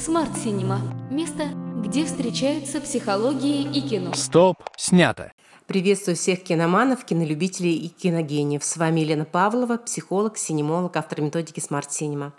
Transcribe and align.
Смарт 0.00 0.34
Синема– 0.38 0.80
место, 1.10 1.48
где 1.84 2.06
встречаются 2.06 2.80
психологии 2.80 3.64
и 3.64 3.86
кино. 3.86 4.14
Стоп, 4.14 4.56
снято. 4.78 5.30
Приветствую 5.66 6.16
всех 6.16 6.42
киноманов, 6.42 7.04
кинолюбителей 7.04 7.76
и 7.76 7.88
киногениев. 7.88 8.64
С 8.64 8.78
вами 8.78 9.00
Елена 9.00 9.26
Павлова, 9.26 9.76
психолог, 9.76 10.38
синемолог, 10.38 10.96
автор 10.96 11.20
методики 11.20 11.60
Smart 11.60 11.90
Cinema. 11.90 12.32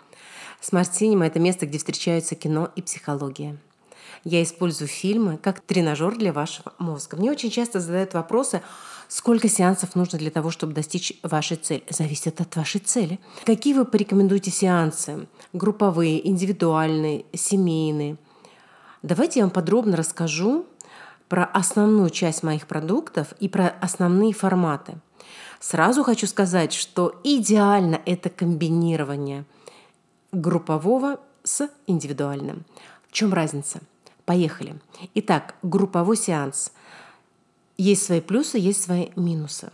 Smart 0.60 0.90
Cinema– 0.90 1.24
это 1.26 1.38
место, 1.38 1.66
где 1.66 1.78
встречаются 1.78 2.34
кино 2.34 2.68
и 2.74 2.82
психология. 2.82 3.56
Я 4.24 4.42
использую 4.42 4.88
фильмы 4.88 5.36
как 5.36 5.60
тренажер 5.60 6.16
для 6.16 6.32
вашего 6.32 6.72
мозга. 6.78 7.16
Мне 7.16 7.30
очень 7.30 7.50
часто 7.50 7.80
задают 7.80 8.14
вопросы, 8.14 8.62
сколько 9.08 9.48
сеансов 9.48 9.94
нужно 9.94 10.18
для 10.18 10.30
того, 10.30 10.50
чтобы 10.50 10.72
достичь 10.72 11.12
вашей 11.22 11.56
цели. 11.56 11.84
Зависит 11.88 12.40
от 12.40 12.54
вашей 12.56 12.80
цели. 12.80 13.18
Какие 13.44 13.74
вы 13.74 13.84
порекомендуете 13.84 14.50
сеансы? 14.50 15.26
Групповые, 15.52 16.26
индивидуальные, 16.28 17.26
семейные? 17.34 18.16
Давайте 19.02 19.40
я 19.40 19.46
вам 19.46 19.50
подробно 19.50 19.96
расскажу 19.96 20.66
про 21.28 21.44
основную 21.44 22.10
часть 22.10 22.42
моих 22.42 22.66
продуктов 22.66 23.32
и 23.40 23.48
про 23.48 23.68
основные 23.80 24.32
форматы. 24.32 24.94
Сразу 25.60 26.04
хочу 26.04 26.26
сказать, 26.26 26.72
что 26.72 27.20
идеально 27.24 28.00
это 28.04 28.28
комбинирование 28.30 29.44
группового 30.32 31.20
с 31.44 31.68
индивидуальным. 31.86 32.64
В 33.08 33.12
чем 33.12 33.32
разница? 33.32 33.80
Поехали. 34.24 34.76
Итак, 35.14 35.54
групповой 35.62 36.16
сеанс. 36.16 36.72
Есть 37.76 38.04
свои 38.04 38.20
плюсы, 38.20 38.58
есть 38.58 38.82
свои 38.82 39.08
минусы. 39.16 39.70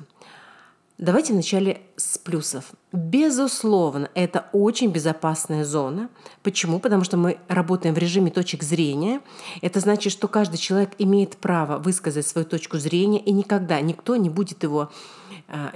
Давайте 0.99 1.33
вначале 1.33 1.83
с 1.97 2.19
плюсов. 2.19 2.73
Безусловно, 2.91 4.11
это 4.15 4.47
очень 4.53 4.91
безопасная 4.91 5.65
зона. 5.65 6.09
Почему? 6.43 6.81
Потому 6.81 7.05
что 7.05 7.17
мы 7.17 7.39
работаем 7.47 7.95
в 7.95 7.99
режиме 7.99 8.33
точек 8.33 8.65
зрения. 8.65 9.21
Это 9.63 9.79
значит, 9.79 10.13
что 10.13 10.27
каждый 10.27 10.57
человек 10.57 10.91
имеет 10.99 11.37
право 11.37 11.79
высказать 11.79 12.27
свою 12.27 12.45
точку 12.45 12.79
зрения, 12.79 13.21
и 13.21 13.31
никогда 13.31 13.81
никто 13.81 14.17
не 14.17 14.29
будет 14.29 14.65
его 14.65 14.91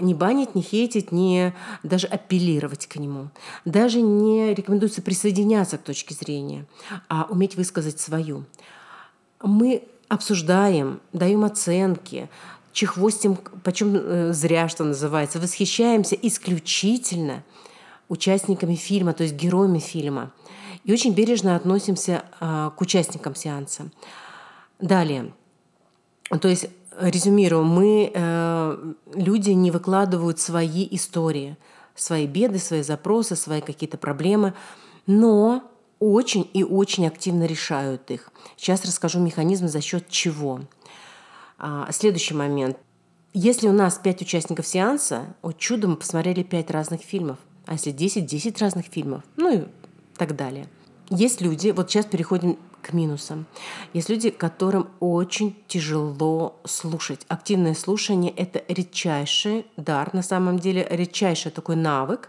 не 0.01 0.15
банить, 0.15 0.55
не 0.55 0.63
хейтить, 0.63 1.13
не 1.13 1.55
даже 1.83 2.07
апеллировать 2.07 2.87
к 2.87 2.97
нему. 2.97 3.29
Даже 3.65 4.01
не 4.03 4.55
рекомендуется 4.55 5.01
присоединяться 5.03 5.79
к 5.79 5.83
точке 5.83 6.15
зрения, 6.15 6.67
а 7.09 7.27
уметь 7.31 7.57
высказать 7.57 7.99
свою. 7.99 8.45
Мы 9.43 9.85
обсуждаем, 10.09 11.01
даем 11.13 11.45
оценки, 11.45 12.29
чехвостим, 12.73 13.37
почем 13.65 13.95
э, 13.97 14.33
зря, 14.33 14.69
что 14.69 14.85
называется, 14.85 15.41
восхищаемся 15.41 16.17
исключительно 16.17 17.43
участниками 18.09 18.75
фильма, 18.75 19.15
то 19.15 19.23
есть 19.23 19.35
героями 19.35 19.79
фильма. 19.79 20.33
И 20.85 20.93
очень 20.93 21.15
бережно 21.15 21.57
относимся 21.57 22.25
а, 22.41 22.71
к 22.71 22.81
участникам 22.81 23.35
сеанса. 23.35 23.91
Далее. 24.81 25.33
То 26.41 26.49
есть, 26.49 26.67
резюмирую, 27.01 27.65
мы, 27.65 28.11
э, 28.13 28.93
люди 29.15 29.51
не 29.51 29.71
выкладывают 29.71 30.39
свои 30.39 30.87
истории, 30.91 31.57
свои 31.95 32.27
беды, 32.27 32.59
свои 32.59 32.83
запросы, 32.83 33.37
свои 33.37 33.61
какие-то 33.61 33.99
проблемы, 33.99 34.55
но 35.07 35.63
очень 35.99 36.49
и 36.53 36.65
очень 36.65 37.07
активно 37.07 37.45
решают 37.45 38.11
их. 38.11 38.31
Сейчас 38.57 38.85
расскажу 38.85 39.21
механизм, 39.21 39.69
за 39.69 39.81
счет 39.81 40.09
чего. 40.09 40.63
А, 41.59 41.89
следующий 41.93 42.35
момент. 42.35 42.77
Если 43.35 43.69
у 43.69 43.73
нас 43.73 43.99
5 44.03 44.23
участников 44.23 44.67
сеанса, 44.67 45.35
о 45.43 45.53
чудо 45.53 45.89
мы 45.89 45.97
посмотрели 45.97 46.43
5 46.43 46.71
разных 46.71 47.03
фильмов. 47.03 47.39
А 47.67 47.75
если 47.75 47.93
10, 47.93 48.27
10 48.27 48.61
разных 48.61 48.87
фильмов. 48.87 49.23
Ну 49.37 49.55
и 49.55 49.65
так 50.17 50.35
далее. 50.35 50.67
Есть 51.09 51.41
люди, 51.41 51.71
вот 51.71 51.91
сейчас 51.91 52.07
переходим 52.07 52.59
к 52.83 52.93
минусам. 52.93 53.47
Есть 53.93 54.09
люди, 54.09 54.31
которым 54.31 54.89
очень 55.01 55.57
тяжело 55.69 56.61
слушать. 56.65 57.25
Активное 57.29 57.75
слушание– 57.75 58.33
это 58.37 58.63
редчайший 58.69 59.67
дар, 59.77 60.13
на 60.13 60.23
самом 60.23 60.59
деле 60.59 60.87
редчайший 60.91 61.51
такой 61.51 61.77
навык. 61.77 62.29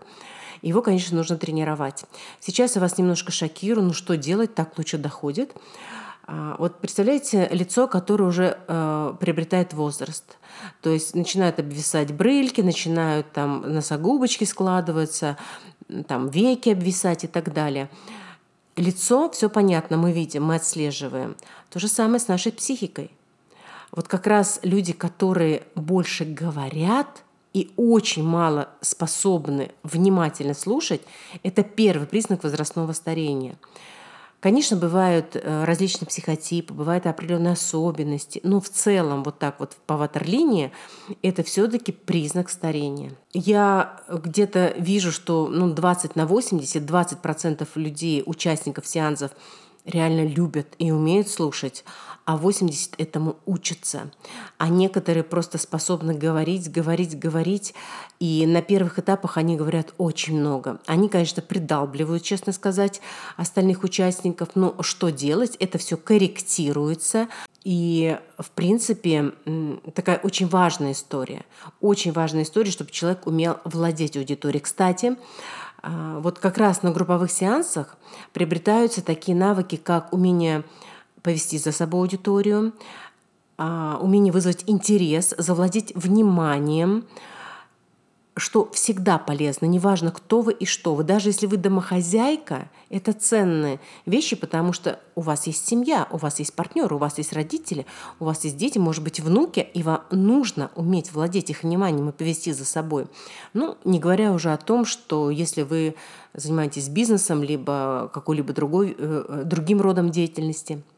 Его, 0.61 0.81
конечно, 0.81 1.17
нужно 1.17 1.37
тренировать. 1.37 2.05
Сейчас 2.39 2.75
я 2.75 2.81
вас 2.81 2.97
немножко 2.97 3.31
шокирую, 3.31 3.87
ну 3.87 3.93
что 3.93 4.15
делать, 4.15 4.55
так 4.55 4.77
лучше 4.77 4.97
доходит. 4.97 5.53
А, 6.25 6.55
вот 6.57 6.79
представляете 6.79 7.49
лицо, 7.51 7.87
которое 7.87 8.23
уже 8.23 8.57
э, 8.67 9.13
приобретает 9.19 9.73
возраст. 9.73 10.37
То 10.81 10.89
есть 10.89 11.15
начинают 11.15 11.59
обвисать 11.59 12.13
брыльки, 12.13 12.61
начинают 12.61 13.31
там 13.33 13.61
носогубочки 13.61 14.45
складываться, 14.45 15.37
там 16.07 16.29
веки 16.29 16.69
обвисать 16.69 17.25
и 17.25 17.27
так 17.27 17.53
далее. 17.53 17.89
Лицо, 18.75 19.29
все 19.29 19.49
понятно, 19.49 19.97
мы 19.97 20.11
видим, 20.11 20.45
мы 20.45 20.55
отслеживаем. 20.55 21.35
То 21.69 21.79
же 21.79 21.87
самое 21.87 22.19
с 22.19 22.27
нашей 22.27 22.51
психикой. 22.51 23.11
Вот 23.91 24.07
как 24.07 24.25
раз 24.25 24.59
люди, 24.63 24.93
которые 24.93 25.63
больше 25.75 26.25
говорят 26.25 27.23
и 27.53 27.71
очень 27.77 28.23
мало 28.23 28.69
способны 28.81 29.71
внимательно 29.83 30.55
слушать, 30.55 31.01
это 31.43 31.63
первый 31.63 32.07
признак 32.07 32.43
возрастного 32.43 32.93
старения. 32.93 33.55
Конечно, 34.43 34.75
бывают 34.75 35.37
э, 35.37 35.63
различные 35.63 36.05
психотипы, 36.05 36.73
бывают 36.73 37.05
определенные 37.05 37.53
особенности, 37.53 38.41
но 38.43 38.59
в 38.59 38.67
целом 38.67 39.23
вот 39.23 39.39
так 39.39 39.57
вот 39.61 39.77
по 39.87 39.95
ватерлинии 39.95 40.73
это 41.21 41.43
все-таки 41.43 41.93
признак 41.93 42.49
старения. 42.49 43.13
Я 43.31 44.01
где-то 44.09 44.73
вижу, 44.77 45.13
что 45.13 45.47
ну, 45.47 45.73
20 45.73 46.17
на 46.17 46.25
80, 46.25 46.83
20% 46.83 47.65
людей, 47.75 48.21
участников 48.25 48.85
сеансов 48.85 49.31
реально 49.85 50.25
любят 50.25 50.67
и 50.79 50.91
умеют 50.91 51.29
слушать, 51.29 51.83
а 52.25 52.37
80 52.37 52.95
этому 52.99 53.35
учатся. 53.45 54.11
А 54.57 54.69
некоторые 54.69 55.23
просто 55.23 55.57
способны 55.57 56.13
говорить, 56.13 56.71
говорить, 56.71 57.19
говорить, 57.19 57.73
и 58.19 58.45
на 58.47 58.61
первых 58.61 58.97
этапах 58.99 59.37
они 59.37 59.57
говорят 59.57 59.93
очень 59.97 60.39
много. 60.39 60.79
Они, 60.85 61.09
конечно, 61.09 61.41
придалбливают, 61.41 62.23
честно 62.23 62.53
сказать, 62.53 63.01
остальных 63.35 63.83
участников, 63.83 64.49
но 64.55 64.75
что 64.81 65.09
делать? 65.09 65.57
Это 65.59 65.77
все 65.77 65.97
корректируется, 65.97 67.27
и, 67.63 68.17
в 68.37 68.51
принципе, 68.51 69.33
такая 69.93 70.17
очень 70.17 70.47
важная 70.47 70.91
история. 70.91 71.45
Очень 71.81 72.11
важная 72.11 72.43
история, 72.43 72.71
чтобы 72.71 72.91
человек 72.91 73.25
умел 73.25 73.57
владеть 73.63 74.17
аудиторией. 74.17 74.61
Кстати, 74.61 75.17
вот 75.83 76.39
как 76.39 76.57
раз 76.57 76.81
на 76.81 76.91
групповых 76.91 77.29
сеансах 77.29 77.97
приобретаются 78.31 79.03
такие 79.03 79.35
навыки, 79.35 79.75
как 79.75 80.13
умение 80.13 80.63
повести 81.21 81.57
за 81.57 81.71
собой 81.71 82.01
аудиторию, 82.01 82.73
а, 83.57 83.97
умение 84.01 84.33
вызвать 84.33 84.63
интерес, 84.67 85.33
завладеть 85.37 85.93
вниманием, 85.95 87.05
что 88.35 88.69
всегда 88.71 89.19
полезно, 89.19 89.67
неважно, 89.67 90.11
кто 90.11 90.41
вы 90.41 90.53
и 90.53 90.65
что 90.65 90.95
вы. 90.95 91.03
Даже 91.03 91.29
если 91.29 91.45
вы 91.45 91.57
домохозяйка, 91.57 92.69
это 92.89 93.13
ценные 93.13 93.79
вещи, 94.05 94.35
потому 94.35 94.73
что 94.73 94.99
у 95.15 95.21
вас 95.21 95.45
есть 95.45 95.67
семья, 95.67 96.07
у 96.09 96.17
вас 96.17 96.39
есть 96.39 96.53
партнер, 96.53 96.91
у 96.91 96.97
вас 96.97 97.17
есть 97.19 97.33
родители, 97.33 97.85
у 98.19 98.25
вас 98.25 98.43
есть 98.43 98.57
дети, 98.57 98.79
может 98.79 99.03
быть, 99.03 99.19
внуки, 99.19 99.59
и 99.59 99.83
вам 99.83 100.03
нужно 100.09 100.71
уметь 100.75 101.13
владеть 101.13 101.51
их 101.51 101.63
вниманием 101.63 102.09
и 102.09 102.11
повести 102.11 102.53
за 102.53 102.65
собой. 102.65 103.05
Ну, 103.53 103.77
не 103.83 103.99
говоря 103.99 104.31
уже 104.31 104.51
о 104.51 104.57
том, 104.57 104.85
что 104.85 105.29
если 105.29 105.61
вы 105.61 105.95
занимаетесь 106.33 106.89
бизнесом, 106.89 107.43
либо 107.43 108.09
какой-либо 108.13 108.53
другой, 108.53 108.95
э, 108.97 109.25
э 109.27 109.43
другим 109.43 109.79
родом 109.79 110.09
деятельности– 110.09 110.81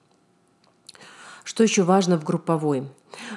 что 1.45 1.61
еще 1.61 1.83
важно 1.83 2.17
в 2.17 2.23
групповой? 2.23 2.87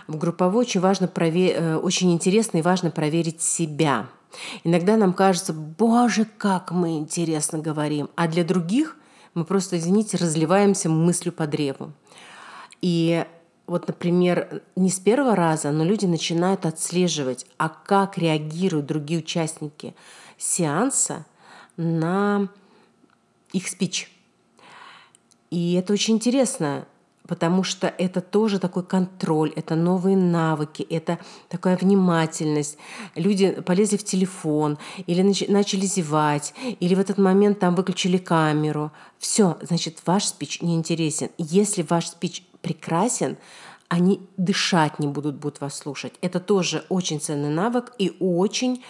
В 0.06 0.16
групповой 0.16 0.62
очень 0.62 0.80
важно 0.80 1.08
провер... 1.08 1.56
Э, 1.56 1.76
очень 1.76 2.12
интересно 2.12 2.58
и 2.58 2.62
важно 2.62 2.90
проверить 2.90 3.42
себя. 3.42 4.08
Иногда 4.64 4.96
нам 4.96 5.12
кажется, 5.12 5.52
боже, 5.52 6.26
как 6.36 6.70
мы 6.70 6.98
интересно 6.98 7.58
говорим, 7.58 8.10
а 8.16 8.28
для 8.28 8.44
других 8.44 8.96
мы 9.34 9.44
просто, 9.44 9.78
извините, 9.78 10.16
разливаемся 10.16 10.88
мыслью 10.88 11.32
по 11.32 11.46
древу. 11.46 11.92
И 12.80 13.24
вот, 13.66 13.86
например, 13.86 14.62
не 14.76 14.90
с 14.90 14.98
первого 14.98 15.36
раза, 15.36 15.70
но 15.70 15.84
люди 15.84 16.06
начинают 16.06 16.66
отслеживать, 16.66 17.46
а 17.58 17.68
как 17.68 18.18
реагируют 18.18 18.86
другие 18.86 19.20
участники 19.20 19.94
сеанса 20.38 21.26
на 21.76 22.48
их 23.52 23.68
спич. 23.68 24.10
И 25.50 25.74
это 25.74 25.92
очень 25.92 26.14
интересно 26.16 26.86
потому 27.28 27.62
что 27.62 27.86
это 27.86 28.20
тоже 28.20 28.58
такой 28.58 28.82
контроль, 28.82 29.52
это 29.54 29.76
новые 29.76 30.16
навыки, 30.16 30.82
это 30.82 31.18
такая 31.48 31.76
внимательность. 31.76 32.78
Люди 33.14 33.50
полезли 33.50 33.98
в 33.98 34.04
телефон 34.04 34.78
или 35.06 35.22
начали 35.48 35.84
зевать, 35.84 36.54
или 36.80 36.94
в 36.94 36.98
этот 36.98 37.18
момент 37.18 37.60
там 37.60 37.74
выключили 37.76 38.16
камеру. 38.16 38.90
Все, 39.18 39.58
значит, 39.60 39.98
ваш 40.06 40.24
спич 40.24 40.62
неинтересен. 40.62 41.28
Если 41.36 41.82
ваш 41.82 42.08
спич 42.08 42.44
прекрасен, 42.62 43.36
они 43.88 44.20
дышать 44.36 44.98
не 44.98 45.06
будут, 45.06 45.36
будут 45.36 45.60
вас 45.60 45.76
слушать. 45.76 46.14
Это 46.22 46.40
тоже 46.40 46.84
очень 46.88 47.20
ценный 47.20 47.50
навык 47.50 47.92
и 47.98 48.16
очень 48.20 48.82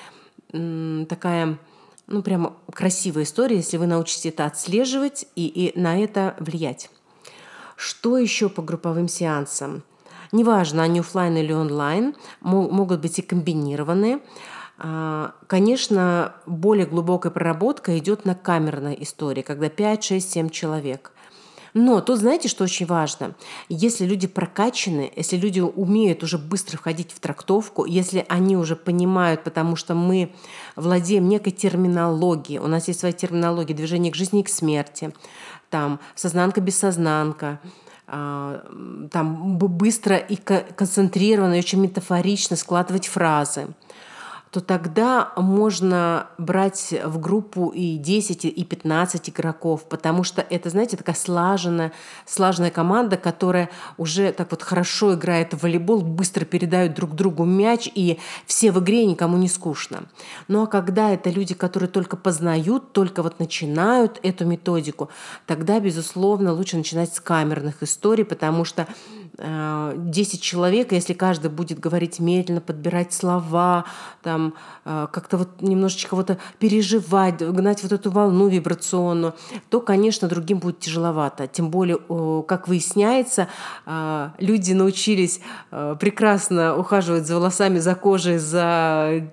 такая 1.07 1.59
ну, 2.07 2.23
прямо 2.23 2.55
красивая 2.73 3.25
история, 3.25 3.57
если 3.57 3.77
вы 3.77 3.87
научитесь 3.87 4.27
это 4.27 4.47
отслеживать 4.47 5.27
и, 5.35 5.47
и 5.47 5.79
на 5.79 5.99
это 6.03 6.37
влиять. 6.39 6.89
Что 7.79 8.19
еще 8.19 8.49
по 8.49 8.61
групповым 8.61 9.07
сеансам? 9.07 9.85
Неважно, 10.33 10.83
они 10.83 10.99
офлайн 10.99 11.37
или 11.37 11.53
онлайн, 11.53 12.17
могут 12.41 13.01
быть 13.01 13.21
и 13.21 13.23
комбинированные. 13.23 14.19
А, 14.79 15.35
конечно, 15.47 16.35
более 16.45 16.87
глубокая 16.87 17.31
проработка 17.31 17.97
идет 17.97 18.25
на 18.25 18.35
камерной 18.35 18.99
истории, 19.01 19.43
когда 19.43 19.69
5, 19.69 20.03
6, 20.03 20.29
7 20.29 20.49
человек. 20.51 21.13
Но 21.75 22.01
тут 22.01 22.19
знаете, 22.19 22.49
что 22.49 22.65
очень 22.65 22.87
важно? 22.87 23.35
Если 23.69 24.05
люди 24.05 24.27
прокачаны, 24.27 25.13
если 25.15 25.37
люди 25.37 25.61
умеют 25.61 26.23
уже 26.23 26.39
быстро 26.39 26.79
входить 26.79 27.13
в 27.13 27.21
трактовку, 27.21 27.85
если 27.85 28.25
они 28.29 28.57
уже 28.57 28.77
понимают, 28.77 29.45
потому 29.45 29.77
что 29.77 29.95
мы 29.95 30.33
владеем 30.77 31.29
некой 31.29 31.53
терминологией, 31.53 32.59
у 32.59 32.67
нас 32.67 32.89
есть 32.89 33.01
своя 33.01 33.13
терминология 33.13 33.75
движения 33.75 34.11
к 34.11 34.17
жизни 34.17 34.41
и 34.41 34.45
к 34.45 34.49
смерти, 34.49 35.13
там 35.71 36.01
сознанка-бессознанка, 36.15 37.61
а, 38.07 38.65
там 39.13 39.59
быстро 39.59 40.17
и 40.17 40.37
концентрированно, 40.37 41.55
и 41.55 41.59
очень 41.59 41.81
метафорично 41.81 42.57
складывать 42.57 43.07
фразы– 43.07 43.69
то 44.51 44.61
тогда 44.61 45.33
можно 45.37 46.29
брать 46.39 46.95
в 47.05 47.19
группу 47.19 47.69
и 47.69 47.97
10, 47.97 48.47
и 48.47 48.65
15 48.65 49.31
игроков, 49.31 49.89
потому 49.89 50.25
что 50.25 50.41
это, 50.43 50.71
знаете, 50.71 50.97
такая 50.97 51.17
слаженная, 51.17 51.93
слаженная 52.27 52.71
команда, 52.71 53.17
которая 53.17 53.71
уже 53.97 54.33
так 54.33 54.51
вот 54.51 54.63
хорошо 54.63 55.15
играет 55.15 55.53
в 55.53 55.63
волейбол, 55.63 56.03
быстро 56.03 56.45
передают 56.45 56.95
друг 56.95 57.15
другу 57.15 57.45
мяч, 57.45 57.91
и 57.95 58.19
все 58.47 58.73
в 58.73 58.79
игре 58.81 59.05
никому 59.05 59.37
не 59.37 59.49
скучно. 59.49 60.05
Ну 60.49 60.63
а 60.63 60.67
когда 60.67 61.11
это 61.11 61.31
люди, 61.31 61.55
которые 61.55 61.89
только 61.89 62.17
познают, 62.17 62.93
только 62.93 63.23
вот 63.23 63.39
начинают 63.39 64.19
эту 64.23 64.47
методику, 64.47 65.11
тогда, 65.47 65.81
безусловно, 65.81 66.53
лучше 66.53 66.77
начинать 66.77 67.15
с 67.15 67.21
камерных 67.21 67.83
историй, 67.83 68.25
потому 68.25 68.65
что 68.65 68.87
10 69.39 70.35
э, 70.35 70.39
человек, 70.39 70.93
если 70.93 71.13
каждый 71.13 71.51
будет 71.51 71.79
говорить 71.79 72.19
медленно, 72.19 72.61
подбирать 72.61 73.13
слова, 73.13 73.85
там, 74.23 74.55
э, 74.85 75.07
как-то 75.13 75.39
вот 75.39 75.63
немножечко 75.63 76.17
вот 76.17 76.37
переживать, 76.59 77.39
гнать 77.39 77.83
вот 77.85 77.93
эту 77.93 78.11
волну 78.11 78.49
вибрационную, 78.49 79.35
то, 79.71 79.81
конечно, 79.81 80.27
другим 80.27 80.59
будет 80.59 80.81
тяжеловато. 80.81 81.47
Тем 81.47 81.71
более, 81.71 81.99
как 82.49 82.67
выясняется, 82.67 83.49
э, 83.87 84.31
люди 84.39 84.73
научились 84.73 85.41
прекрасно 85.71 86.77
ухаживать 86.77 87.27
за 87.27 87.37
волосами, 87.37 87.79
за 87.79 87.95
кожей, 87.95 88.39
за, 88.39 89.29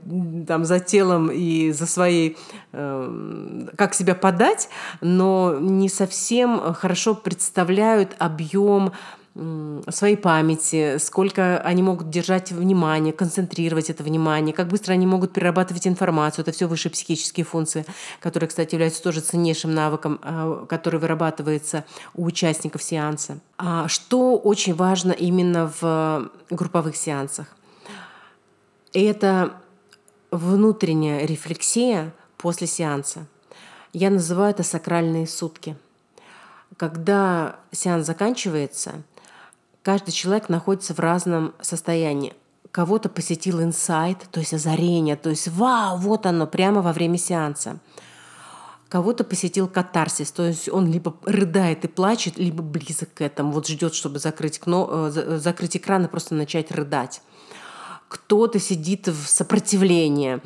там, 0.47 0.65
за 0.65 0.79
телом 0.79 1.29
и 1.31 1.71
за 1.71 1.87
своей, 1.87 2.37
как 2.71 3.93
себя 3.93 4.15
подать, 4.15 4.69
но 5.01 5.57
не 5.59 5.89
совсем 5.89 6.73
хорошо 6.73 7.15
представляют 7.15 8.15
объем 8.19 8.91
своей 9.89 10.15
памяти, 10.15 10.97
сколько 10.97 11.59
они 11.59 11.83
могут 11.83 12.09
держать 12.09 12.53
внимание, 12.53 13.11
концентрировать 13.11 13.89
это 13.89 14.01
внимание, 14.01 14.53
как 14.53 14.69
быстро 14.69 14.93
они 14.93 15.05
могут 15.05 15.33
перерабатывать 15.33 15.87
информацию. 15.87 16.43
Это 16.43 16.53
все 16.53 16.67
высшие 16.67 16.91
психические 16.91 17.45
функции, 17.45 17.85
которые, 18.21 18.47
кстати, 18.47 18.75
являются 18.75 19.03
тоже 19.03 19.19
ценнейшим 19.19 19.73
навыком, 19.73 20.19
а, 20.21 20.65
который 20.67 21.01
вырабатывается 21.01 21.83
у 22.13 22.23
участников 22.23 22.81
сеанса. 22.81 23.39
А 23.57 23.89
что 23.89 24.37
очень 24.37 24.73
важно 24.73 25.11
именно 25.11 25.71
в 25.81 26.31
групповых 26.49 26.95
сеансах? 26.95 27.47
Это 28.93 29.57
внутренняя 30.31 31.25
рефлексия 31.25 32.13
после 32.37 32.67
сеанса. 32.67 33.25
Я 33.91 34.11
называю 34.11 34.51
это 34.51 34.63
сакральные 34.63 35.27
сутки. 35.27 35.75
Когда 36.77 37.57
сеанс 37.73 38.05
заканчивается– 38.05 39.03
Каждый 39.85 40.13
человек 40.13 40.49
находится 40.49 40.95
в 40.95 40.99
разном 40.99 41.53
состоянии. 41.61 42.33
Кого-то 42.71 43.07
посетил 43.07 43.61
инсайт, 43.61 44.17
то 44.31 44.39
есть 44.39 44.51
озарение, 44.51 45.15
то 45.15 45.29
есть 45.29 45.47
вау, 45.47 45.97
вот 45.97 46.25
оно, 46.25 46.47
прямо 46.47 46.81
во 46.81 46.91
время 46.91 47.19
сеанса. 47.19 47.77
Кого-то 48.89 49.23
посетил 49.23 49.67
катарсис, 49.67 50.31
то 50.31 50.41
есть 50.41 50.69
он 50.69 50.91
либо 50.91 51.15
рыдает 51.23 51.85
и 51.85 51.87
плачет, 51.87 52.39
либо 52.39 52.63
близок 52.63 53.13
к 53.13 53.21
этому, 53.21 53.51
вот 53.51 53.67
ждет, 53.67 53.93
чтобы 53.93 54.17
закрыть, 54.17 54.57
кно, 54.57 54.89
э, 54.89 55.37
закрыть 55.37 55.77
экран 55.77 56.05
и 56.05 56.07
просто 56.07 56.33
начать 56.33 56.71
рыдать. 56.71 57.21
Кто-то 58.07 58.57
сидит 58.57 59.07
в 59.07 59.27
сопротивлении, 59.27 60.41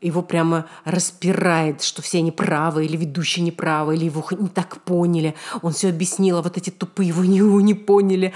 его 0.00 0.22
прямо 0.22 0.66
распирает, 0.84 1.82
что 1.82 2.02
все 2.02 2.20
неправы, 2.20 2.84
или 2.84 2.96
ведущие 2.96 3.44
неправы, 3.44 3.94
или 3.94 4.06
его 4.06 4.26
не 4.32 4.48
так 4.48 4.82
поняли. 4.82 5.36
Он 5.62 5.72
все 5.72 5.90
объяснил, 5.90 6.38
а 6.38 6.42
вот 6.42 6.56
эти 6.56 6.70
тупые 6.70 7.08
его 7.08 7.24
не, 7.24 7.38
не 7.62 7.74
поняли. 7.74 8.34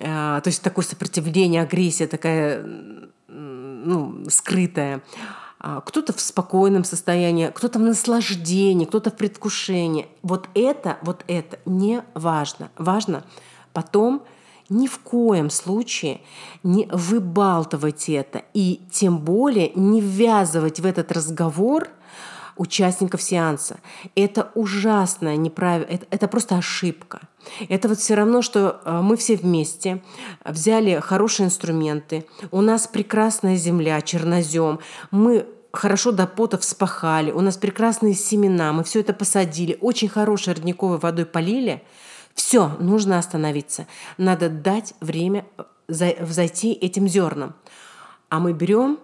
А, 0.00 0.40
то 0.40 0.48
есть 0.48 0.62
такое 0.62 0.84
сопротивление, 0.84 1.62
агрессия 1.62 2.06
такая 2.06 2.64
ну, 3.28 4.24
скрытая. 4.28 5.02
А, 5.60 5.80
кто-то 5.80 6.12
в 6.12 6.20
спокойном 6.20 6.84
состоянии, 6.84 7.50
кто-то 7.54 7.78
в 7.78 7.82
наслаждении, 7.82 8.84
кто-то 8.84 9.10
в 9.10 9.16
предвкушении. 9.16 10.08
Вот 10.22 10.48
это, 10.54 10.98
вот 11.02 11.24
это 11.26 11.58
не 11.64 12.02
важно. 12.14 12.70
Важно 12.76 13.24
потом 13.72 14.22
ни 14.68 14.86
в 14.86 14.98
коем 14.98 15.50
случае 15.50 16.20
не 16.62 16.88
выбалтывать 16.90 18.08
это 18.08 18.42
и 18.54 18.80
тем 18.90 19.18
более 19.18 19.72
не 19.74 20.00
ввязывать 20.00 20.80
в 20.80 20.86
этот 20.86 21.12
разговор– 21.12 21.88
участников 22.56 23.22
сеанса. 23.22 23.78
Это 24.14 24.50
ужасная 24.54 25.36
неправильно, 25.36 25.90
это, 25.90 26.06
это 26.10 26.28
просто 26.28 26.56
ошибка. 26.56 27.20
Это 27.68 27.88
вот 27.88 27.98
все 27.98 28.14
равно, 28.14 28.42
что 28.42 28.80
э, 28.84 29.00
мы 29.00 29.16
все 29.16 29.36
вместе 29.36 30.02
взяли 30.44 31.00
хорошие 31.00 31.46
инструменты, 31.46 32.26
у 32.50 32.60
нас 32.60 32.86
прекрасная 32.86 33.56
земля, 33.56 34.00
чернозем, 34.00 34.80
мы 35.10 35.46
хорошо 35.72 36.12
до 36.12 36.26
пота 36.26 36.58
вспахали, 36.58 37.30
у 37.30 37.40
нас 37.40 37.56
прекрасные 37.56 38.14
семена, 38.14 38.72
мы 38.72 38.84
все 38.84 39.00
это 39.00 39.12
посадили, 39.12 39.78
очень 39.80 40.08
хорошей 40.08 40.54
родниковой 40.54 40.98
водой 40.98 41.26
полили. 41.26 41.82
Все, 42.34 42.72
нужно 42.80 43.18
остановиться. 43.18 43.86
Надо 44.18 44.48
дать 44.48 44.94
время 45.00 45.46
э, 45.88 46.24
взойти 46.24 46.72
этим 46.72 47.06
зернам. 47.06 47.54
А 48.28 48.40
мы 48.40 48.52
берем 48.52 48.98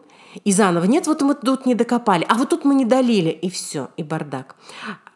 и 0.44 0.52
заново. 0.52 0.84
Нет, 0.84 1.06
вот 1.06 1.22
мы 1.22 1.34
тут 1.34 1.66
не 1.66 1.75
докопали, 1.75 2.26
а 2.28 2.34
вот 2.34 2.50
тут 2.50 2.64
мы 2.64 2.75
не 2.75 2.84
долили, 2.84 3.31
и 3.31 3.50
все, 3.50 3.90
и 3.96 4.02
бардак. 4.02 4.56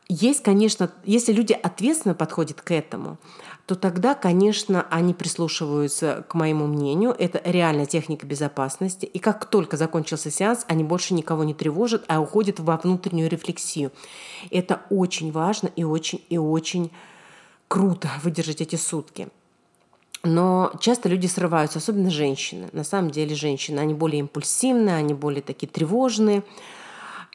Есть, 0.09 0.43
конечно, 0.43 0.91
если 1.05 1.33
люди 1.33 1.55
ответственно 1.55 2.15
подходят 2.15 2.61
к 2.61 2.71
этому, 2.73 3.17
то 3.67 3.75
тогда, 3.75 4.15
конечно, 4.15 4.87
они 4.91 5.15
прислушиваются 5.15 6.27
к 6.29 6.35
моему 6.35 6.67
мнению. 6.67 7.17
Это 7.19 7.41
реальная 7.43 7.87
техника 7.87 8.27
безопасности. 8.27 9.07
И 9.07 9.19
как 9.19 9.47
только 9.47 9.79
закончился 9.79 10.31
сеанс, 10.31 10.67
они 10.69 10.85
больше 10.85 11.15
никого 11.15 11.45
не 11.45 11.55
тревожат, 11.55 12.05
а 12.09 12.21
уходят 12.21 12.61
во 12.61 12.77
внутреннюю 12.77 13.31
рефлексию. 13.31 13.93
Это 14.51 14.83
очень 14.91 15.33
важно 15.33 15.71
и 15.75 15.85
очень 15.85 16.23
и 16.29 16.37
очень 16.37 16.91
круто 17.69 18.11
выдержать 18.23 18.61
эти 18.61 18.77
сутки. 18.77 19.29
Но 20.23 20.73
часто 20.81 21.09
люди 21.09 21.27
срываются, 21.27 21.79
особенно 21.79 22.11
женщины. 22.11 22.69
На 22.73 22.85
самом 22.85 23.11
деле 23.11 23.35
женщины, 23.35 23.79
они 23.79 23.95
более 23.95 24.21
импульсивные, 24.21 24.97
они 24.97 25.13
более 25.13 25.43
такие 25.43 25.69
тревожные. 25.69 26.43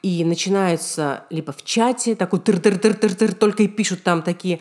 И 0.02 0.24
начинаются 0.24 1.26
либо 1.30 1.52
в 1.52 1.64
чате, 1.64 2.16
такой 2.16 2.40
тыр-тыр-тыр-тыр-тыр, 2.40 3.34
только 3.34 3.64
и 3.64 3.68
пишут 3.68 4.04
там 4.04 4.22
такие, 4.22 4.60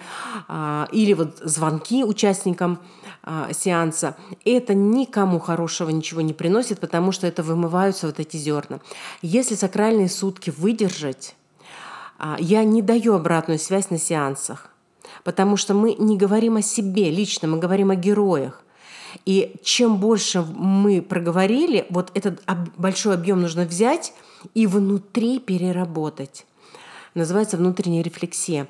а, 0.49 0.88
или 0.90 1.12
вот 1.12 1.38
звонки 1.38 2.02
участникам 2.04 2.80
а, 3.23 3.52
сеанса. 3.52 4.16
Это 4.45 4.75
никому 4.75 5.38
хорошего 5.38 5.90
ничего 5.90 6.21
не 6.21 6.33
приносит, 6.33 6.80
потому 6.80 7.12
что 7.12 7.26
это 7.26 7.42
вымываются 7.42 8.07
вот 8.07 8.18
эти 8.18 8.37
зерна. 8.37 8.80
Если 9.23 9.54
сакральные 9.54 10.09
сутки 10.09 10.50
выдержать, 10.50 11.37
а, 12.18 12.37
я 12.40 12.64
не 12.64 12.83
даю 12.83 13.14
обратную 13.14 13.59
связь 13.59 13.90
на 13.90 13.99
сеансах 13.99 14.71
потому 15.25 15.57
что 15.57 15.75
мы 15.75 15.95
не 15.99 16.16
говорим 16.16 16.57
о 16.57 16.62
себе 16.62 17.11
лично, 17.11 17.49
мы 17.49 17.59
говорим 17.59 17.90
о 17.90 17.97
героях. 17.97 18.62
И 19.25 19.57
чем 19.62 19.99
больше 19.99 20.42
мы 20.42 21.02
проговорили, 21.02 21.87
вот 21.90 22.11
этот 22.14 22.42
большой 22.76 23.14
объем 23.14 23.40
нужно 23.40 23.64
взять 23.64 24.12
и 24.54 24.66
внутри 24.66 25.38
переработать. 25.38 26.47
Называется 27.14 27.57
внутренняя 27.57 28.02
рефлексия. 28.02 28.68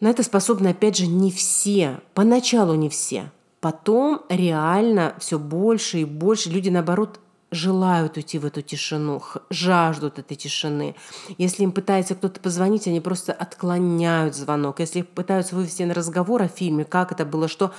На 0.00 0.08
это 0.10 0.22
способны, 0.22 0.68
опять 0.68 0.96
же, 0.96 1.06
не 1.06 1.30
все. 1.30 2.00
Поначалу 2.14 2.74
не 2.74 2.88
все. 2.88 3.30
Потом 3.60 4.22
реально 4.28 5.14
все 5.20 5.38
больше 5.38 6.00
и 6.00 6.04
больше 6.04 6.50
люди, 6.50 6.68
наоборот, 6.68 7.20
желают 7.52 8.16
уйти 8.16 8.38
в 8.38 8.46
эту 8.46 8.62
тишину, 8.62 9.22
жаждут 9.50 10.18
этой 10.18 10.36
тишины. 10.36 10.96
Если 11.38 11.62
им 11.62 11.70
пытается 11.70 12.14
кто-то 12.14 12.40
позвонить, 12.40 12.88
они 12.88 13.00
просто 13.00 13.32
отклоняют 13.32 14.34
звонок. 14.34 14.80
Если 14.80 15.00
их 15.00 15.08
пытаются 15.08 15.54
вывести 15.54 15.84
на 15.84 15.94
разговор 15.94 16.42
о 16.42 16.48
фильме, 16.48 16.84
как 16.84 17.12
это 17.12 17.24
было, 17.24 17.46
что 17.46 17.72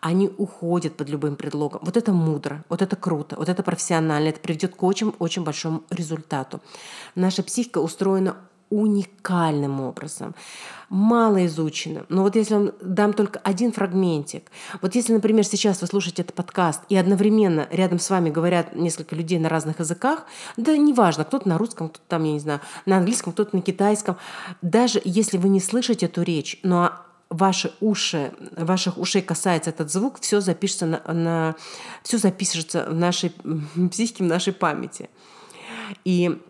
они 0.00 0.30
уходят 0.38 0.96
под 0.96 1.10
любым 1.10 1.36
предлогом. 1.36 1.80
Вот 1.82 1.96
это 1.96 2.12
мудро, 2.12 2.64
вот 2.68 2.80
это 2.80 2.96
круто, 2.96 3.36
вот 3.36 3.48
это 3.48 3.62
профессионально, 3.62 4.28
это 4.28 4.40
приведет 4.40 4.76
к 4.76 4.82
очень-очень 4.82 5.42
большому 5.42 5.82
результату. 5.90 6.60
Наша 7.14 7.42
психика 7.42 7.78
устроена 7.78 8.36
уникальным 8.70 9.80
образом, 9.80 10.34
мало 10.88 11.46
изучено. 11.46 12.04
Но 12.08 12.22
вот 12.22 12.36
если 12.36 12.54
вам 12.54 12.72
дам 12.80 13.12
только 13.12 13.38
один 13.40 13.72
фрагментик, 13.72 14.50
вот 14.82 14.94
если, 14.94 15.12
например, 15.12 15.44
сейчас 15.44 15.80
вы 15.80 15.86
слушаете 15.86 16.22
этот 16.22 16.34
подкаст, 16.34 16.82
и 16.88 16.96
одновременно 16.96 17.68
рядом 17.70 17.98
с 17.98 18.10
вами 18.10 18.30
говорят 18.30 18.74
несколько 18.74 19.14
людей 19.14 19.38
на 19.38 19.48
разных 19.48 19.78
языках, 19.78 20.26
да 20.56 20.76
неважно, 20.76 21.24
кто-то 21.24 21.48
на 21.48 21.58
русском, 21.58 21.88
кто-то 21.88 22.04
там, 22.08 22.24
я 22.24 22.32
не 22.32 22.40
знаю, 22.40 22.60
на 22.86 22.98
английском, 22.98 23.32
кто-то 23.32 23.54
на 23.54 23.62
китайском, 23.62 24.16
даже 24.62 25.00
если 25.04 25.38
вы 25.38 25.48
не 25.48 25.60
слышите 25.60 26.06
эту 26.06 26.22
речь, 26.22 26.58
но 26.62 26.92
ваши 27.28 27.72
уши, 27.80 28.32
ваших 28.56 28.98
ушей 28.98 29.22
касается 29.22 29.70
этот 29.70 29.90
звук, 29.90 30.20
все 30.20 30.40
запишется 30.40 30.86
на, 30.86 31.12
на 31.12 31.56
все 32.02 32.18
запишется 32.18 32.86
в 32.88 32.94
нашей 32.94 33.32
психике, 33.90 34.24
в 34.24 34.26
нашей 34.26 34.52
памяти. 34.52 35.10
И 36.04 36.40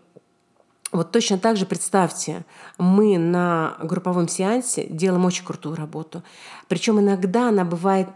вот 0.91 1.11
точно 1.11 1.37
так 1.37 1.57
же 1.57 1.65
представьте, 1.65 2.45
мы 2.77 3.17
на 3.17 3.77
групповом 3.81 4.27
сеансе 4.27 4.87
делаем 4.87 5.25
очень 5.25 5.43
крутую 5.43 5.75
работу. 5.75 6.23
Причем 6.67 6.99
иногда 6.99 7.49
она 7.49 7.65
бывает 7.65 8.07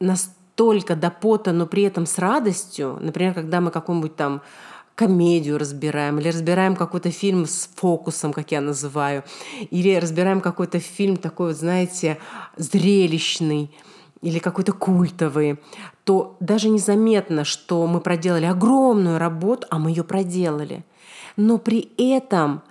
настолько 0.00 0.96
до 0.96 1.10
пота, 1.10 1.52
но 1.52 1.66
при 1.66 1.84
этом 1.84 2.06
с 2.06 2.18
радостью. 2.18 2.98
Например, 3.00 3.34
когда 3.34 3.60
мы 3.60 3.70
какую-нибудь 3.70 4.16
там 4.16 4.42
комедию 4.96 5.58
разбираем, 5.58 6.18
или 6.18 6.28
разбираем 6.28 6.74
какой-то 6.74 7.10
фильм 7.10 7.46
с 7.46 7.68
фокусом, 7.76 8.32
как 8.32 8.50
я 8.50 8.60
называю, 8.60 9.22
или 9.70 9.94
разбираем 9.94 10.40
какой-то 10.40 10.80
фильм 10.80 11.18
такой, 11.18 11.48
вот, 11.48 11.56
знаете, 11.56 12.18
зрелищный, 12.56 13.70
или 14.22 14.38
какой-то 14.38 14.72
культовый, 14.72 15.58
то 16.04 16.36
даже 16.40 16.70
незаметно, 16.70 17.44
что 17.44 17.86
мы 17.86 18.00
проделали 18.00 18.46
огромную 18.46 19.18
работу, 19.18 19.66
а 19.70 19.78
мы 19.78 19.90
ее 19.90 20.02
проделали. 20.02 20.84
Но 21.36 21.58
при 21.58 21.90
этом, 21.98 22.62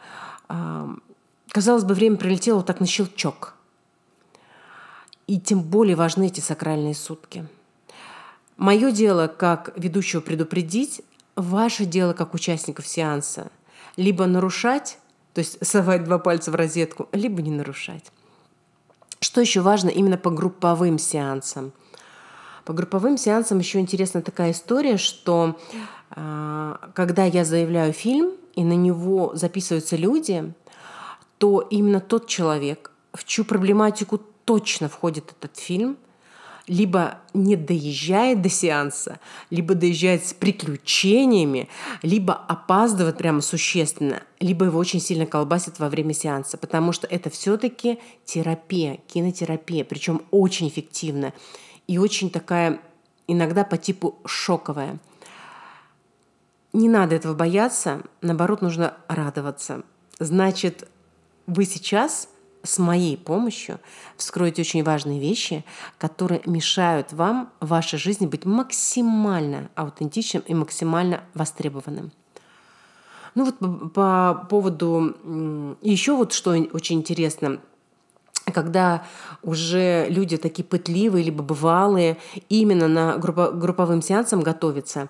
казалось 1.51 1.83
бы, 1.83 1.93
время 1.93 2.17
пролетело 2.17 2.57
вот 2.57 2.65
так 2.65 2.79
на 2.79 2.85
щелчок. 2.85 3.53
И 5.27 5.39
тем 5.39 5.61
более 5.61 5.95
важны 5.95 6.27
эти 6.27 6.39
сакральные 6.39 6.95
сутки. 6.95 7.47
Мое 8.57 8.91
дело 8.91 9.27
как 9.27 9.73
ведущего 9.75 10.21
предупредить, 10.21 11.01
ваше 11.35 11.85
дело 11.85 12.13
как 12.13 12.33
участников 12.33 12.87
сеанса 12.87 13.51
либо 13.97 14.25
нарушать, 14.25 14.97
то 15.33 15.39
есть 15.39 15.65
совать 15.65 16.03
два 16.03 16.19
пальца 16.19 16.51
в 16.51 16.55
розетку, 16.55 17.09
либо 17.11 17.41
не 17.41 17.51
нарушать. 17.51 18.11
Что 19.19 19.41
еще 19.41 19.61
важно 19.61 19.89
именно 19.89 20.17
по 20.17 20.29
групповым 20.29 20.99
сеансам? 20.99 21.71
По 22.63 22.73
групповым 22.73 23.17
сеансам 23.17 23.59
еще 23.59 23.79
интересна 23.79 24.21
такая 24.21 24.51
история, 24.51 24.97
что 24.97 25.59
э, 26.15 26.75
когда 26.93 27.25
я 27.25 27.45
заявляю 27.45 27.93
фильм 27.93 28.31
и 28.55 28.63
на 28.63 28.73
него 28.73 29.35
записываются 29.35 29.95
люди, 29.95 30.53
то 31.37 31.61
именно 31.61 31.99
тот 31.99 32.27
человек, 32.27 32.91
в 33.13 33.23
чью 33.25 33.45
проблематику 33.45 34.21
точно 34.45 34.89
входит 34.89 35.33
этот 35.37 35.57
фильм, 35.57 35.97
либо 36.67 37.19
не 37.33 37.55
доезжает 37.55 38.41
до 38.41 38.49
сеанса, 38.49 39.19
либо 39.49 39.75
доезжает 39.75 40.25
с 40.25 40.33
приключениями, 40.33 41.69
либо 42.01 42.33
опаздывает 42.33 43.17
прямо 43.17 43.41
существенно, 43.41 44.23
либо 44.39 44.65
его 44.65 44.79
очень 44.79 44.99
сильно 44.99 45.25
колбасит 45.25 45.79
во 45.79 45.89
время 45.89 46.13
сеанса, 46.13 46.57
потому 46.57 46.91
что 46.91 47.05
это 47.07 47.29
все-таки 47.29 47.99
терапия, 48.25 48.99
кинотерапия, 49.07 49.83
причем 49.83 50.23
очень 50.31 50.67
эффективная 50.67 51.33
и 51.87 51.99
очень 51.99 52.31
такая 52.31 52.81
иногда 53.27 53.63
по 53.63 53.77
типу 53.77 54.15
шоковая. 54.25 54.99
Не 56.75 56.89
надо 56.89 57.15
этого 57.15 57.33
бояться, 57.33 58.01
наоборот, 58.21 58.61
нужно 58.61 58.95
радоваться. 59.07 59.83
Значит, 60.19 60.89
вы 61.47 61.63
сейчас– 61.65 62.27
с 62.63 62.79
моей 62.79 63.15
помощью 63.15 63.79
вскроете 64.17 64.63
очень 64.63 64.83
важные 64.83 65.19
вещи, 65.19 65.63
которые 65.97 66.41
мешают 66.45 67.13
вам 67.13 67.51
в 67.59 67.67
вашей 67.67 67.99
жизни 67.99 68.25
быть 68.25 68.43
максимально 68.43 69.69
аутентичным 69.75 70.43
и 70.47 70.53
максимально 70.53 71.23
востребованным. 71.33 72.11
Ну 73.35 73.45
вот 73.45 73.59
по, 73.59 74.33
по 74.33 74.47
поводу... 74.49 75.77
Еще 75.81 76.15
вот 76.15 76.33
что 76.33 76.51
очень 76.73 76.97
интересно, 76.97 77.59
когда 78.51 79.05
уже 79.43 80.07
люди 80.09 80.37
такие 80.37 80.63
пытливые, 80.63 81.23
либо 81.23 81.43
бывалые, 81.43 82.17
именно 82.49 82.87
на 82.87 83.17
группо, 83.17 83.51
групповым 83.51 84.01
сеансам 84.01 84.41
готовятся, 84.41 85.09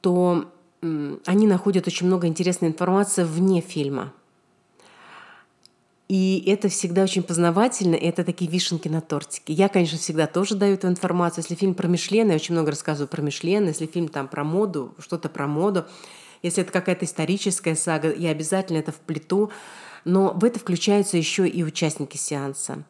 то 0.00 0.52
они 0.82 1.46
находят 1.46 1.86
очень 1.86 2.06
много 2.06 2.26
интересной 2.26 2.68
информации 2.68 3.24
вне 3.24 3.60
фильма– 3.60 4.12
и 6.12 6.44
это 6.46 6.68
всегда 6.68 7.04
очень 7.04 7.22
познавательно, 7.22 7.94
и 7.94 8.04
это 8.04 8.22
такие 8.22 8.50
вишенки 8.50 8.86
на 8.86 9.00
тортике. 9.00 9.54
Я, 9.54 9.70
конечно, 9.70 9.96
всегда 9.96 10.26
тоже 10.26 10.56
даю 10.56 10.74
эту 10.74 10.86
информацию. 10.88 11.42
Если 11.42 11.54
фильм 11.54 11.72
про 11.72 11.88
Мишлен, 11.88 12.28
я 12.28 12.34
очень 12.34 12.54
много 12.54 12.72
рассказываю 12.72 13.08
про 13.08 13.22
Мишлен. 13.22 13.66
Если 13.66 13.86
фильм 13.86 14.08
там 14.08 14.28
про 14.28 14.44
моду, 14.44 14.94
что-то 14.98 15.30
про 15.30 15.46
моду. 15.46 15.86
Если 16.42 16.64
это 16.64 16.70
какая-то 16.70 17.06
историческая 17.06 17.74
сага, 17.74 18.12
я 18.12 18.28
обязательно 18.28 18.76
это 18.76 18.92
вплету. 18.92 19.50
Но 20.04 20.34
в 20.34 20.44
это 20.44 20.58
включаются 20.58 21.16
еще 21.16 21.48
и 21.48 21.62
участники 21.62 22.18
сеанса. 22.18 22.82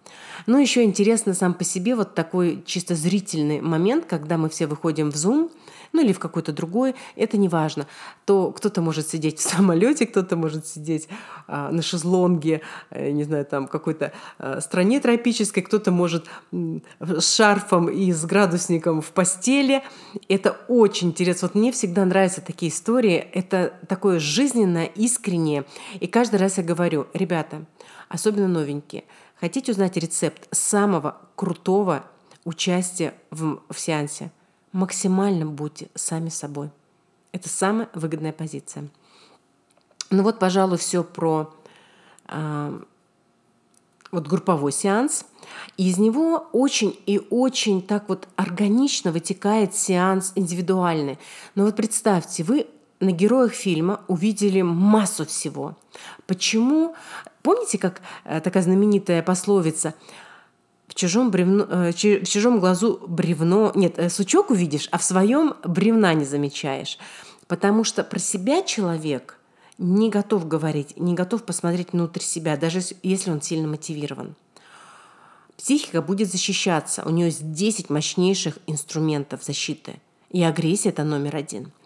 Ну, 0.47 0.59
еще 0.59 0.83
интересно 0.83 1.33
сам 1.33 1.55
по 1.55 1.63
себе 1.63 1.95
вот 1.95 2.17
такой 2.17 2.65
чисто 2.67 2.97
зрительный 2.97 3.61
момент, 3.61 4.07
когда 4.07 4.37
мы 4.37 4.49
все 4.49 4.67
выходим 4.67 5.13
в 5.13 5.15
Zoom– 5.15 5.49
ну 5.93 6.03
или 6.03 6.13
в 6.13 6.19
какой-то 6.19 6.53
другой, 6.53 6.95
это 7.17 7.37
не 7.37 7.49
важно, 7.49 7.87
то 8.25 8.51
кто-то 8.51 8.81
может 8.81 9.09
сидеть 9.09 9.39
в 9.39 9.43
самолете, 9.43 10.07
кто-то 10.07 10.37
может 10.37 10.67
сидеть 10.67 11.09
а, 11.47 11.71
на 11.71 11.83
шезлонге, 11.83 12.63
э, 12.91 13.11
не 13.11 13.25
знаю, 13.25 13.45
там 13.45 13.69
какой-то 13.69 14.13
а, 14.39 14.61
стране 14.61 15.01
тропической, 15.01 15.63
кто-то 15.63 15.91
может 15.91 16.27
с 17.01 17.35
шарфом 17.35 17.89
и 17.89 18.13
с 18.13 18.25
градусником 18.25 19.03
в 19.03 19.13
постели. 19.13 19.83
Это 20.29 20.57
очень 20.69 21.09
интересно. 21.09 21.49
Вот 21.49 21.55
мне 21.55 21.73
всегда 21.73 22.05
нравятся 22.05 22.41
такие 22.41 22.71
истории. 22.71 23.17
Это 23.17 23.75
такое 23.89 24.19
жизненное, 24.19 24.87
искреннее. 24.87 25.65
И 26.01 26.07
каждый 26.07 26.37
раз 26.37 26.59
я 26.59 26.65
говорю, 26.65 27.07
ребята, 27.15 27.65
особенно 28.09 28.49
новенькие, 28.49 29.05
хотите 29.39 29.73
узнать 29.73 29.97
рецепт 29.97 30.49
самого 30.51 31.19
крутого 31.37 32.05
участия 32.45 33.15
в, 33.31 33.61
в 33.69 33.79
сеансе– 33.79 34.31
максимально 34.73 35.47
будьте 35.47 35.89
сами 35.95 36.29
собой. 36.29 36.71
Это 37.33 37.49
самая 37.49 37.89
выгодная 37.95 38.33
позиция. 38.33 38.89
Ну 40.11 40.23
вот, 40.23 40.39
пожалуй, 40.39 40.77
все 40.77 41.03
про 41.03 41.55
э, 42.29 42.81
вот 44.11 44.29
групповой 44.29 44.73
сеанс. 44.73 45.25
Из 45.77 45.99
него 45.99 46.49
очень 46.53 46.99
и 47.07 47.21
очень 47.31 47.83
так 47.83 48.09
вот 48.09 48.29
органично 48.37 49.11
вытекает 49.11 49.75
сеанс 49.75 50.33
индивидуальный. 50.35 51.19
Но 51.55 51.65
вот 51.65 51.77
представьте, 51.77 52.45
вы 52.45 52.67
на 53.01 53.11
героях 53.11 53.53
фильма 53.53 54.03
увидели 54.07 54.63
массу 54.63 55.27
всего. 55.27 55.77
Почему? 56.27 56.95
Помните, 57.43 57.79
как 57.79 58.01
э, 58.25 58.41
такая 58.41 58.63
знаменитая 58.63 59.23
пословица 59.23 59.95
в 60.93 60.95
чужом, 60.95 61.31
бревно, 61.31 61.65
э, 61.71 61.93
в 61.93 62.29
чужом 62.29 62.61
глазу 62.61 63.01
бревно... 63.09 63.73
Нет, 63.75 63.99
э, 63.99 64.11
сучок 64.11 64.51
увидишь, 64.51 64.89
а 64.91 64.99
в 64.99 65.03
своем 65.03 65.55
бревна 65.65 66.13
не 66.13 66.27
замечаешь. 66.27 66.99
Потому 67.47 67.83
что 67.83 68.05
про 68.05 68.19
себя 68.19 68.63
человек 68.63 69.39
не 69.79 70.11
готов 70.11 70.47
говорить, 70.47 70.99
не 70.99 71.15
готов 71.15 71.45
посмотреть 71.45 71.95
внутрь 71.95 72.21
себя, 72.21 72.59
даже 72.59 72.81
если 73.03 73.31
он 73.31 73.41
сильно 73.41 73.69
мотивирован. 73.69 74.35
Психика 75.57 76.03
будет 76.03 76.31
защищаться. 76.31 77.03
У 77.07 77.11
нее 77.11 77.27
есть 77.27 77.53
10 77.53 77.89
мощнейших 77.89 78.59
инструментов 78.67 79.43
защиты. 79.43 79.95
И 80.29 80.43
агрессия– 80.43 80.89
это 80.91 81.05
номер 81.05 81.37
один– 81.37 81.73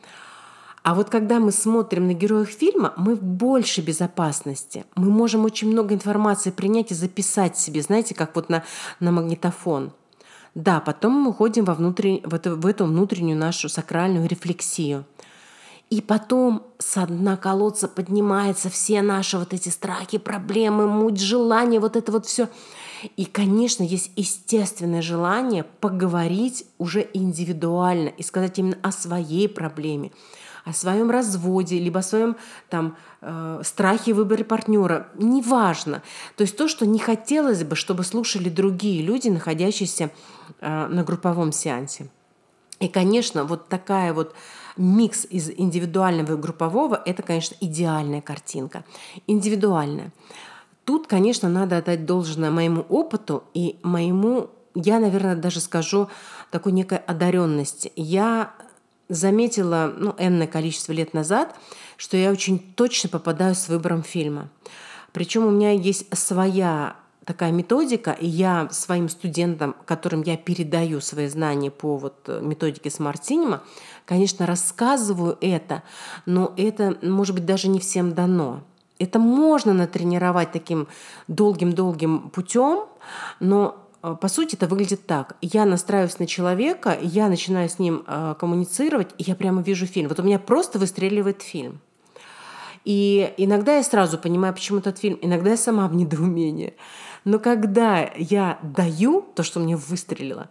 а 0.87 0.95
вот 0.95 1.11
когда 1.11 1.41
мы 1.41 1.51
смотрим 1.51 2.07
на 2.07 2.15
героев 2.15 2.49
фильма, 2.49 2.95
мы 2.97 3.17
в 3.17 3.23
большей 3.25 3.83
безопасности. 3.83 4.85
Мы 4.95 5.11
можем 5.11 5.45
очень 5.45 5.69
много 5.69 5.93
информации 5.93 6.53
принять 6.53 6.93
и 6.93 6.95
записать 6.95 7.59
себе, 7.59 7.83
знаете, 7.83 8.15
как 8.15 8.37
вот 8.37 8.49
на, 8.51 8.63
на 9.01 9.11
магнитофон. 9.11 9.91
Да, 10.55 10.79
потом 10.79 11.15
мы 11.15 11.31
уходим 11.31 11.65
во 11.65 11.75
внутрен... 11.75 12.21
в, 12.23 12.33
эту, 12.33 12.55
в 12.55 12.65
эту 12.65 12.85
внутреннюю 12.85 13.37
нашу 13.37 13.69
сакральную 13.69 14.29
рефлексию. 14.29 15.05
И 15.91 16.01
потом 16.01 16.63
с 16.79 17.05
дна 17.05 17.37
колодца 17.37 17.89
поднимаются 17.89 18.71
все 18.71 19.03
наши 19.03 19.39
вот 19.39 19.53
эти 19.53 19.71
страхи, 19.71 20.19
проблемы, 20.19 20.87
муть, 20.87 21.21
желания, 21.21 21.81
вот 21.81 21.97
это 21.97 22.13
вот 22.13 22.27
все. 22.27 22.49
И, 23.17 23.25
конечно, 23.25 23.83
есть 23.83 24.13
естественное 24.15 25.03
желание 25.03 25.65
поговорить 25.81 26.65
уже 26.79 27.09
индивидуально 27.13 28.11
и 28.11 28.23
сказать 28.23 28.59
именно 28.61 28.79
о 28.83 28.93
своей 28.93 29.49
проблеме, 29.49 30.13
о 30.67 30.73
своем 30.73 31.11
разводе, 31.11 31.79
либо 31.79 32.01
о 32.01 32.03
своем 32.03 32.37
там, 32.69 32.97
э, 33.23 33.63
страхе 33.65 34.13
выбора 34.13 34.43
партнера. 34.43 35.09
Неважно. 35.15 36.03
То 36.37 36.43
есть 36.43 36.57
то, 36.57 36.67
что 36.67 36.85
не 36.85 36.99
хотелось 36.99 37.63
бы, 37.63 37.77
чтобы 37.77 38.03
слушали 38.03 38.49
другие 38.49 39.01
люди, 39.03 39.29
находящиеся 39.29 40.11
э, 40.61 40.87
на 40.89 41.05
групповом 41.05 41.53
сеансе. 41.53 42.11
И, 42.81 42.89
конечно, 42.89 43.45
вот 43.45 43.69
такая 43.69 44.13
вот 44.13 44.35
микс 44.77 45.25
из 45.25 45.51
индивидуального 45.51 46.33
и 46.33 46.37
группового– 46.37 47.01
это, 47.07 47.23
конечно, 47.23 47.57
идеальная 47.61 48.21
картинка. 48.21 48.85
Индивидуальная. 49.29 50.13
Тут, 50.85 51.07
конечно, 51.07 51.49
надо 51.49 51.79
отдать 51.79 52.05
должное 52.07 52.51
моему 52.51 52.83
опыту 52.89 53.45
и 53.55 53.79
моему, 53.85 54.51
я, 54.75 54.99
наверное, 54.99 55.37
даже 55.37 55.61
скажу, 55.61 56.09
такой 56.51 56.73
некой 56.73 56.99
одаренности. 56.99 57.93
Я 57.95 58.53
заметила, 59.09 59.93
ну, 59.97 60.15
энное 60.19 60.47
количество 60.47 60.93
лет 60.93 61.15
назад, 61.15 61.55
что 61.97 62.17
я 62.17 62.31
очень 62.31 62.59
точно 62.59 63.09
попадаю 63.09 63.55
с 63.55 63.69
выбором 63.69 64.03
фильма. 64.03 64.49
Причем 65.13 65.47
у 65.47 65.51
меня 65.51 65.73
есть 65.73 66.07
своя 66.17 66.97
такая 67.25 67.51
методика, 67.51 68.13
и 68.13 68.27
я 68.27 68.69
своим 68.71 69.09
студентам, 69.09 69.75
которым 69.85 70.23
я 70.23 70.37
передаю 70.37 71.01
свои 71.01 71.27
знания 71.27 71.71
по 71.71 71.97
вот 71.97 72.29
методике 72.29 72.89
Smart 72.89 73.21
Cinema, 73.21 73.61
конечно, 74.05 74.47
рассказываю 74.47 75.37
это, 75.41 75.83
но 76.25 76.55
это, 76.57 76.97
может 77.03 77.35
быть, 77.35 77.45
даже 77.45 77.69
не 77.69 77.81
всем 77.81 78.15
дано. 78.15 78.63
Это 78.99 79.19
можно 79.19 79.75
натренировать 79.75 80.53
таким 80.53 80.87
долгим-долгим 81.27 82.31
путем, 82.31 82.85
но 83.41 83.86
по 84.01 84.29
сути, 84.29 84.55
это 84.55 84.67
выглядит 84.67 85.07
так. 85.07 85.37
Я 85.41 85.65
настраиваюсь 85.65 86.19
на 86.19 86.27
человека, 86.27 86.97
я 87.01 87.29
начинаю 87.29 87.69
с 87.69 87.79
ним 87.79 88.05
э, 88.07 88.35
коммуницировать, 88.39 89.09
и 89.19 89.25
я 89.25 89.35
прямо 89.35 89.63
вижу 89.63 89.87
фильм. 89.87 90.09
Вот 90.09 90.21
у 90.21 90.23
меня 90.23 90.39
просто 90.39 90.79
выстреливает 90.79 91.43
фильм. 91.43 91.81
И 92.85 93.35
иногда 93.37 93.77
я 93.77 93.83
сразу 93.83 94.17
понимаю, 94.17 94.55
почему 94.55 94.79
этот 94.79 94.99
фильм, 94.99 95.19
иногда 95.21 95.51
я 95.51 95.57
сама 95.57 95.89
в 95.89 95.95
недоумении. 95.95 96.75
Но 97.25 97.41
когда 97.41 98.09
я 98.17 98.61
даю 98.63 99.23
то, 99.35 99.43
что 99.43 99.59
мне 99.59 99.77
выстрелило, 99.77 100.49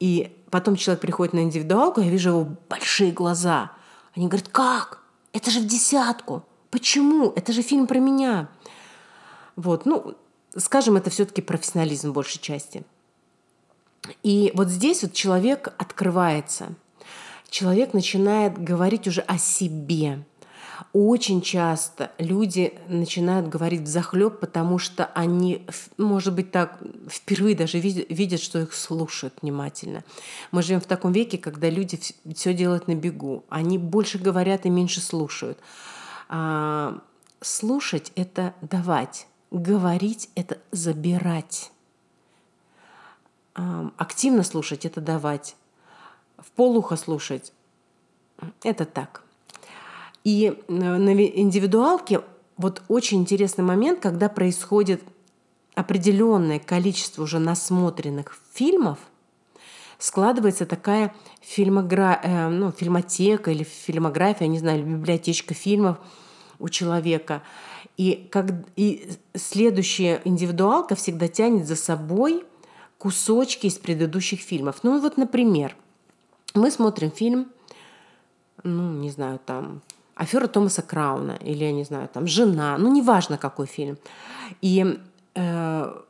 и 0.00 0.36
потом 0.50 0.74
человек 0.74 1.00
приходит 1.00 1.34
на 1.34 1.44
индивидуалку, 1.44 2.00
я 2.00 2.10
вижу 2.10 2.30
его 2.30 2.48
большие 2.68 3.12
глаза. 3.12 3.70
Они 4.16 4.26
говорят, 4.26 4.48
как? 4.48 5.02
Это 5.32 5.52
же 5.52 5.60
в 5.60 5.66
десятку. 5.66 6.44
Почему? 6.70 7.32
Это 7.36 7.52
же 7.52 7.62
фильм 7.62 7.86
про 7.86 8.00
меня. 8.00 8.48
Вот, 9.54 9.86
ну, 9.86 10.16
скажем, 10.56 10.96
это 10.96 11.10
все-таки 11.10 11.42
профессионализм 11.42 12.10
в 12.10 12.14
большей 12.14 12.40
части. 12.40 12.84
И 14.22 14.50
вот 14.54 14.68
здесь 14.68 15.02
вот 15.02 15.12
человек 15.12 15.72
открывается. 15.78 16.74
Человек 17.48 17.92
начинает 17.92 18.62
говорить 18.62 19.06
уже 19.06 19.20
о 19.20 19.38
себе. 19.38 20.24
Очень 20.92 21.42
часто 21.42 22.10
люди 22.18 22.74
начинают 22.88 23.48
говорить 23.48 23.82
в 23.82 23.86
захлеб, 23.86 24.40
потому 24.40 24.78
что 24.78 25.06
они, 25.14 25.64
может 25.96 26.34
быть, 26.34 26.50
так 26.50 26.80
впервые 27.08 27.54
даже 27.54 27.78
видят, 27.78 28.40
что 28.40 28.60
их 28.60 28.74
слушают 28.74 29.34
внимательно. 29.42 30.02
Мы 30.50 30.62
живем 30.62 30.80
в 30.80 30.86
таком 30.86 31.12
веке, 31.12 31.38
когда 31.38 31.70
люди 31.70 32.00
все 32.34 32.52
делают 32.52 32.88
на 32.88 32.94
бегу. 32.94 33.44
Они 33.48 33.78
больше 33.78 34.18
говорят 34.18 34.66
и 34.66 34.70
меньше 34.70 35.00
слушают. 35.00 35.58
А, 36.28 36.98
слушать– 37.40 38.12
это 38.16 38.54
давать. 38.60 39.26
Говорить– 39.52 40.30
это 40.34 40.58
забирать. 40.72 41.70
Активно 43.54 44.42
слушать– 44.42 44.84
это 44.86 45.00
давать. 45.00 45.56
В 46.38 46.50
полухо 46.52 46.96
слушать– 46.96 47.52
это 48.62 48.84
так– 48.84 49.22
и 50.24 50.62
на 50.68 51.12
индивидуалке 51.12 52.20
вот 52.56 52.82
очень 52.88 53.20
интересный 53.20 53.64
момент, 53.64 54.00
когда 54.00 54.28
происходит 54.28 55.02
определенное 55.74 56.58
количество 56.58 57.22
уже 57.22 57.38
насмотренных 57.38 58.38
фильмов, 58.52 58.98
складывается 59.98 60.66
такая 60.66 61.14
фильмогра... 61.40 62.20
э, 62.22 62.48
ну, 62.48 62.70
фильмотека 62.70 63.50
или 63.50 63.64
фильмография, 63.64 64.46
не 64.46 64.58
знаю, 64.58 64.84
библиотечка 64.84 65.54
фильмов 65.54 65.98
у 66.58 66.68
человека. 66.68 67.42
И, 67.96 68.28
как... 68.30 68.46
и 68.76 69.10
следующая 69.34 70.22
индивидуалка 70.24 70.94
всегда 70.94 71.28
тянет 71.28 71.66
за 71.66 71.76
собой 71.76 72.44
кусочки 72.98 73.66
из 73.66 73.78
предыдущих 73.78 74.40
фильмов. 74.40 74.80
Ну 74.82 75.00
вот, 75.00 75.16
например, 75.16 75.76
мы 76.54 76.70
смотрим 76.70 77.10
фильм, 77.10 77.48
ну, 78.62 78.92
не 78.92 79.10
знаю, 79.10 79.40
там, 79.44 79.82
афера 80.14 80.46
Томаса 80.46 80.82
Крауна 80.82 81.38
или, 81.40 81.64
я 81.64 81.72
не 81.72 81.84
знаю, 81.84 82.08
там, 82.08 82.26
жена, 82.26 82.76
ну, 82.78 82.92
неважно, 82.92 83.38
какой 83.38 83.66
фильм. 83.66 83.98
И 84.60 84.98
э, 85.34 86.00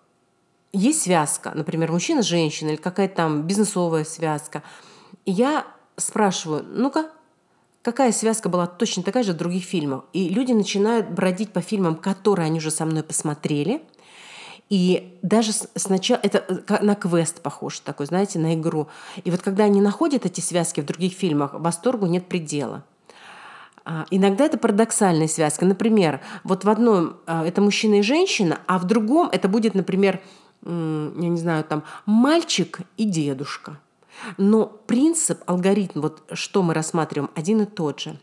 есть 0.72 1.02
связка, 1.02 1.52
например, 1.54 1.92
мужчина-женщина 1.92 2.70
или 2.70 2.76
какая-то 2.76 3.16
там 3.16 3.42
бизнесовая 3.42 4.04
связка. 4.04 4.62
И 5.24 5.32
я 5.32 5.66
спрашиваю, 5.96 6.64
ну-ка, 6.64 7.10
какая 7.82 8.12
связка 8.12 8.48
была 8.48 8.66
точно 8.66 9.02
такая 9.02 9.22
же 9.22 9.32
в 9.32 9.36
других 9.36 9.64
фильмах. 9.64 10.04
И 10.12 10.28
люди 10.28 10.52
начинают 10.52 11.10
бродить 11.10 11.52
по 11.52 11.60
фильмам, 11.60 11.96
которые 11.96 12.46
они 12.46 12.58
уже 12.58 12.70
со 12.70 12.86
мной 12.86 13.02
посмотрели. 13.02 13.82
И 14.70 15.18
даже 15.20 15.52
сначала 15.52 16.18
это 16.22 16.38
э, 16.48 16.82
на 16.82 16.94
квест 16.94 17.42
похож 17.42 17.80
такой, 17.80 18.06
знаете, 18.06 18.38
на 18.38 18.54
игру. 18.54 18.88
И 19.22 19.30
вот 19.30 19.42
когда 19.42 19.64
они 19.64 19.82
находят 19.82 20.24
эти 20.24 20.40
связки 20.40 20.80
в 20.80 20.86
других 20.86 21.12
фильмах, 21.12 21.52
восторгу 21.52 22.06
нет 22.06 22.26
предела. 22.26 22.82
А, 23.84 24.06
иногда 24.10 24.46
это 24.46 24.56
парадоксальная 24.56 25.28
связка. 25.28 25.66
Например, 25.66 26.20
вот 26.44 26.64
в 26.64 26.70
одном 26.70 27.16
а, 27.26 27.44
это 27.44 27.60
мужчина 27.60 27.96
и 27.96 28.02
женщина, 28.02 28.60
а 28.66 28.78
в 28.78 28.86
другом 28.86 29.28
это 29.30 29.48
будет, 29.48 29.74
например, 29.74 30.20
я 30.64 30.70
не 30.70 31.38
знаю, 31.38 31.64
там 31.64 31.82
мальчик 32.06 32.78
и 32.96 33.04
дедушка. 33.04 33.78
Но 34.38 34.66
принцип, 34.66 35.42
алгоритм, 35.46 36.00
вот 36.00 36.22
что 36.32 36.62
мы 36.62 36.74
рассматриваем, 36.74 37.30
один 37.34 37.62
и 37.62 37.66
тот 37.66 38.00
же. 38.00 38.18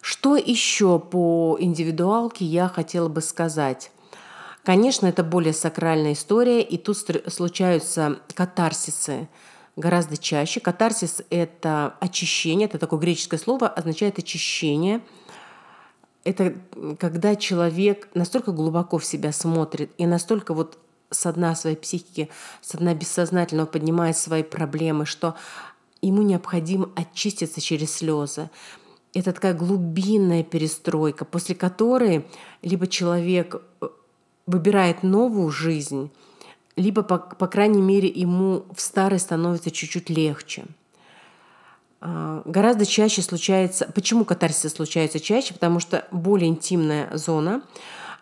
Что 0.00 0.36
еще 0.36 0.98
по 0.98 1.56
индивидуалке 1.58 2.44
я 2.44 2.68
хотела 2.68 3.08
бы 3.08 3.22
сказать? 3.22 3.90
Конечно, 4.62 5.06
это 5.06 5.22
более 5.22 5.52
сакральная 5.52 6.12
история, 6.12 6.62
и 6.62 6.78
тут 6.78 6.98
случаются 7.28 8.18
катарсисы 8.34 9.28
гораздо 9.76 10.16
чаще. 10.16 10.60
Катарсис– 10.60 11.22
это 11.30 11.96
очищение, 12.00 12.66
это 12.66 12.78
такое 12.78 12.98
греческое 13.00 13.38
слово, 13.38 13.68
означает 13.68 14.18
очищение. 14.18 15.00
Это 16.24 16.54
когда 16.98 17.36
человек 17.36 18.08
настолько 18.14 18.52
глубоко 18.52 18.98
в 18.98 19.04
себя 19.04 19.32
смотрит 19.32 19.90
и 19.98 20.06
настолько 20.06 20.54
вот 20.54 20.78
с 21.14 21.32
дна 21.32 21.54
своей 21.54 21.76
психики, 21.76 22.28
с 22.60 22.76
дна 22.76 22.94
бессознательного 22.94 23.66
поднимает 23.66 24.16
свои 24.16 24.42
проблемы, 24.42 25.06
что 25.06 25.34
ему 26.02 26.22
необходимо 26.22 26.90
очиститься 26.96 27.60
через 27.60 27.94
слезы. 27.94 28.50
Это 29.14 29.32
такая 29.32 29.54
глубинная 29.54 30.42
перестройка, 30.42 31.24
после 31.24 31.54
которой 31.54 32.26
либо 32.62 32.86
человек 32.86 33.62
э, 33.80 33.88
выбирает 34.46 35.02
новую 35.02 35.50
жизнь– 35.50 36.10
либо, 36.76 37.02
по, 37.02 37.18
по 37.18 37.46
крайней 37.46 37.82
мере, 37.82 38.08
ему 38.08 38.64
в 38.74 38.80
старой 38.80 39.18
становится 39.18 39.70
чуть-чуть 39.70 40.10
легче. 40.10 40.64
А, 42.00 42.42
гораздо 42.44 42.84
чаще 42.84 43.22
случается... 43.22 43.90
Почему 43.94 44.24
катарсис 44.24 44.72
случается 44.72 45.20
чаще? 45.20 45.54
Потому 45.54 45.78
что 45.78 46.06
более 46.10 46.48
интимная 46.48 47.16
зона. 47.16 47.62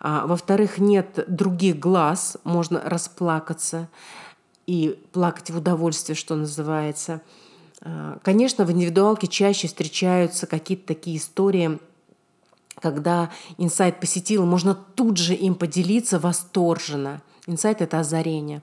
А, 0.03 0.27
во-вторых, 0.27 0.77
нет 0.77 1.23
других 1.27 1.79
глаз, 1.79 2.37
можно 2.43 2.79
расплакаться 2.81 3.89
и 4.67 4.99
плакать 5.11 5.49
в 5.49 5.57
удовольствие, 5.57 6.15
что 6.15 6.35
называется. 6.35 7.21
А, 7.81 8.19
конечно, 8.21 8.65
в 8.65 8.71
индивидуалке 8.71 9.25
чаще 9.27 9.67
встречаются 9.67 10.45
какие-то 10.45 10.85
такие 10.85 11.17
истории, 11.17 11.79
когда 12.79 13.31
инсайт 13.57 13.99
посетил, 13.99 14.45
можно 14.45 14.75
тут 14.75 15.17
же 15.17 15.33
им 15.33 15.55
поделиться 15.55 16.19
восторженно– 16.19 17.21
Инсайт– 17.45 17.81
это 17.81 17.99
озарение. 17.99 18.61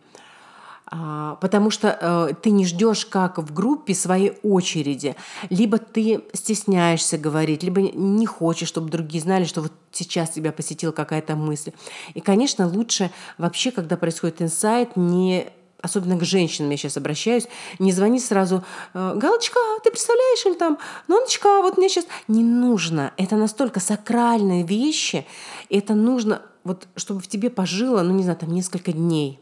А, 0.93 1.37
потому 1.37 1.71
что 1.71 1.97
э, 2.01 2.35
ты 2.43 2.51
не 2.51 2.67
ждешь, 2.67 3.07
как 3.07 3.39
в 3.39 3.55
группе, 3.55 3.95
своей 3.95 4.33
очереди. 4.43 5.15
Либо 5.49 5.79
ты 5.79 6.25
стесняешься 6.33 7.17
говорить, 7.17 7.63
либо 7.63 7.81
не 7.81 8.27
хочешь, 8.27 8.69
чтобы 8.69 8.91
другие 8.91 9.23
знали, 9.23 9.45
что 9.45 9.63
вот 9.63 9.73
сейчас 9.93 10.31
тебя 10.31 10.51
посетила 10.51 10.91
какая-то 10.91 11.37
мысль. 11.37 11.73
И, 12.15 12.21
конечно, 12.21 12.67
лучше 12.67 13.13
вообще, 13.39 13.71
когда 13.71 13.97
происходит 13.97 14.43
инсайт, 14.43 14.97
не 14.97 15.47
особенно 15.81 16.19
к 16.19 16.25
женщинам 16.25 16.71
я 16.71 16.77
сейчас 16.77 16.99
обращаюсь, 16.99 17.47
не 17.79 17.93
звони 17.93 18.19
сразу, 18.19 18.65
«Э, 18.93 19.15
Галочка, 19.15 19.61
ты 19.85 19.91
представляешь, 19.91 20.45
или 20.45 20.55
там, 20.55 20.79
Ноночка, 21.09 21.63
вот 21.63 21.79
мне 21.79 21.89
сейчас... 21.89 22.07
Не 22.27 22.43
нужно. 22.43 23.13
Это 23.17 23.37
настолько 23.37 23.81
сакральные 23.81 24.65
вещи. 24.65 25.25
Это 25.71 25.95
нужно 25.95 26.43
вот 26.65 26.89
чтобы 26.97 27.21
в 27.21 27.29
тебе 27.29 27.49
пожило, 27.49 28.03
ну 28.03 28.13
не 28.13 28.23
знаю, 28.23 28.39
там 28.39 28.53
несколько 28.53 28.93
дней. 28.93 29.41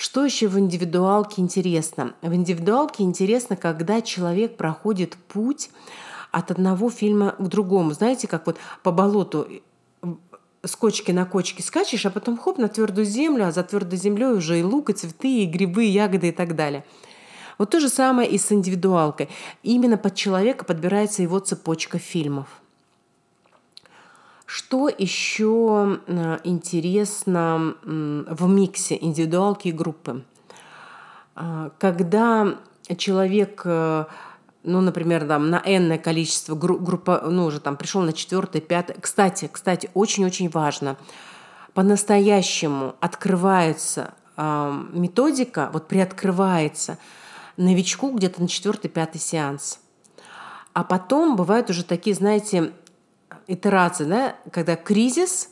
Что 0.00 0.24
еще 0.24 0.48
в 0.48 0.58
индивидуалке 0.58 1.42
интересно? 1.42 2.14
В 2.22 2.32
индивидуалке 2.32 3.04
интересно, 3.04 3.54
когда 3.54 4.00
человек 4.00 4.56
проходит 4.56 5.14
путь 5.28 5.68
от 6.30 6.50
одного 6.50 6.88
фильма 6.88 7.34
к 7.38 7.46
другому. 7.48 7.92
Знаете, 7.92 8.26
как 8.26 8.46
вот 8.46 8.56
по 8.82 8.92
болоту 8.92 9.46
с 10.62 10.74
кочки 10.74 11.12
на 11.12 11.26
кочке 11.26 11.62
скачешь, 11.62 12.06
а 12.06 12.10
потом 12.10 12.38
хоп 12.38 12.56
на 12.56 12.68
твердую 12.68 13.04
землю, 13.04 13.46
а 13.46 13.52
за 13.52 13.62
твердой 13.62 13.98
землей 13.98 14.32
уже 14.32 14.58
и 14.58 14.62
лук, 14.62 14.88
и 14.88 14.94
цветы, 14.94 15.42
и 15.42 15.44
грибы, 15.44 15.84
и 15.84 15.90
ягоды 15.90 16.28
и 16.28 16.32
так 16.32 16.56
далее. 16.56 16.82
Вот 17.58 17.68
то 17.68 17.78
же 17.78 17.90
самое 17.90 18.26
и 18.26 18.38
с 18.38 18.50
индивидуалкой. 18.50 19.28
Именно 19.62 19.98
под 19.98 20.14
человека 20.14 20.64
подбирается 20.64 21.20
его 21.20 21.40
цепочка 21.40 21.98
фильмов. 21.98 22.59
Что 24.52 24.88
еще 24.88 26.00
э, 26.08 26.38
интересно 26.42 27.76
в 27.84 28.48
миксе 28.48 28.98
индивидуалки 29.00 29.68
и 29.68 29.72
группы? 29.72 30.24
А, 31.36 31.70
когда 31.78 32.56
человек 32.96 33.62
э, 33.64 34.06
ну, 34.64 34.80
например, 34.80 35.28
там, 35.28 35.50
на 35.50 35.62
энное 35.64 35.98
количество 35.98 36.56
группа, 36.56 37.22
ну, 37.30 37.44
уже 37.44 37.60
там 37.60 37.76
пришел 37.76 38.02
на 38.02 38.12
четвертое, 38.12 38.60
пятое. 38.60 38.96
Кстати, 39.00 39.48
кстати, 39.52 39.88
очень-очень 39.94 40.50
важно, 40.50 40.96
по-настоящему 41.72 42.96
открывается 42.98 44.14
э, 44.36 44.82
методика, 44.92 45.70
вот 45.72 45.86
приоткрывается 45.86 46.98
новичку 47.56 48.10
где-то 48.10 48.42
на 48.42 48.48
четвертый, 48.48 48.88
пятый 48.88 49.18
сеанс. 49.20 49.78
А 50.72 50.82
потом 50.82 51.36
бывают 51.36 51.70
уже 51.70 51.84
такие, 51.84 52.16
знаете, 52.16 52.72
итерации, 53.52 54.04
да, 54.04 54.36
когда 54.52 54.76
кризис, 54.76 55.50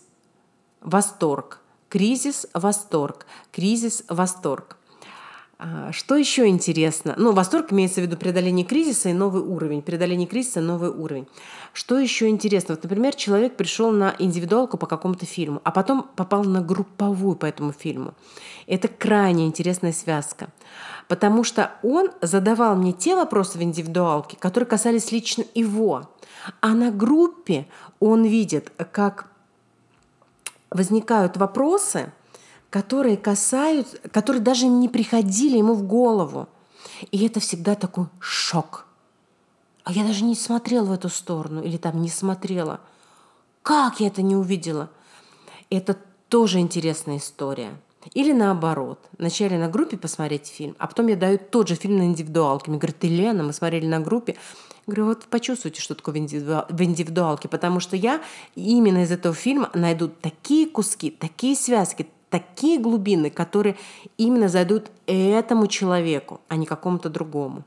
восторг, 0.80 1.61
кризис, 1.88 2.46
восторг, 2.54 3.26
кризис, 3.52 4.04
восторг. 4.08 4.77
А, 5.60 5.90
что 5.90 6.14
еще 6.14 6.46
интересно? 6.46 7.14
Ну, 7.16 7.32
восторг 7.32 7.72
имеется 7.72 8.00
в 8.00 8.04
виду 8.04 8.16
преодоление 8.16 8.64
кризиса 8.64 9.08
и 9.08 9.12
новый 9.12 9.42
уровень. 9.42 9.82
Преодоление 9.82 10.28
кризиса– 10.28 10.60
новый 10.62 10.90
уровень. 10.90 11.26
Что 11.72 11.98
еще 11.98 12.28
интересно? 12.28 12.76
Вот, 12.76 12.84
например, 12.84 13.16
человек 13.16 13.56
пришел 13.56 13.90
на 13.90 14.14
индивидуалку 14.20 14.78
по 14.78 14.86
какому-то 14.86 15.26
фильму, 15.26 15.60
а 15.64 15.72
потом 15.72 16.08
попал 16.14 16.44
на 16.44 16.60
групповую 16.60 17.34
по 17.34 17.44
этому 17.44 17.72
фильму. 17.72 18.14
Это 18.68 18.86
крайне 18.86 19.46
интересная 19.46 19.92
связка. 19.92 20.48
Потому 21.08 21.42
что 21.42 21.72
он 21.82 22.10
задавал 22.22 22.76
мне 22.76 22.92
те 22.92 23.16
вопросы 23.16 23.58
в 23.58 23.62
индивидуалке, 23.62 24.36
которые 24.36 24.68
касались 24.68 25.10
лично 25.10 25.44
его. 25.56 26.08
А 26.60 26.68
на 26.68 26.92
группе 26.92 27.66
он 27.98 28.24
видит, 28.24 28.70
как 28.92 29.26
возникают 30.70 31.36
вопросы– 31.36 32.12
которые 32.70 33.16
касаются, 33.16 33.96
которые 34.11 34.42
даже 34.42 34.66
не 34.66 34.88
приходили 34.88 35.59
ему 35.59 35.74
в 35.74 35.83
голову. 35.85 36.48
И 37.11 37.24
это 37.24 37.40
всегда 37.40 37.74
такой 37.74 38.07
шок. 38.20 38.87
А 39.85 39.92
я 39.92 40.04
даже 40.04 40.24
не 40.24 40.35
смотрела 40.35 40.85
в 40.85 40.92
эту 40.92 41.09
сторону 41.09 41.62
или 41.62 41.76
там 41.76 42.00
не 42.02 42.09
смотрела. 42.09 42.81
Как 43.62 44.00
я 44.00 44.09
это 44.09 44.22
не 44.22 44.37
увидела? 44.37 44.90
Это 45.70 45.96
тоже 46.28 46.59
интересная 46.59 47.18
история. 47.18 47.70
Или 48.14 48.33
наоборот, 48.33 49.00
вначале 49.18 49.59
на 49.59 49.68
группе 49.68 49.96
посмотреть 49.96 50.46
фильм, 50.46 50.76
а 50.78 50.87
потом 50.87 51.09
я 51.09 51.16
даю 51.16 51.38
тот 51.38 51.68
же 51.68 51.74
фильм 51.74 51.98
на 51.98 52.04
индивидуалке. 52.04 52.70
Мне 52.70 52.78
говорят, 52.78 53.02
Елена, 53.02 53.42
мы 53.42 53.52
смотрели 53.52 53.87
на 53.87 54.00
группе. 54.00 54.37
Я 54.87 54.94
говорю, 54.94 55.07
вот 55.07 55.24
почувствуйте, 55.24 55.81
что 55.81 55.94
такое 55.94 56.14
в 56.14 56.83
индивидуалке, 56.83 57.48
потому 57.48 57.81
что 57.81 57.96
я 57.96 58.22
именно 58.54 59.02
из 59.02 59.11
этого 59.11 59.35
фильма 59.35 59.70
найду 59.74 60.09
такие 60.09 60.66
куски, 60.66 61.11
такие 61.11 61.57
связки, 61.57 62.09
такие 62.30 62.78
глубины, 62.78 63.30
которые 63.30 63.76
именно 64.16 64.48
зайдут 64.48 64.90
этому 65.06 65.66
человеку, 65.66 66.40
а 66.48 66.56
не 66.56 66.66
какому-то 66.66 67.08
другому. 67.08 67.64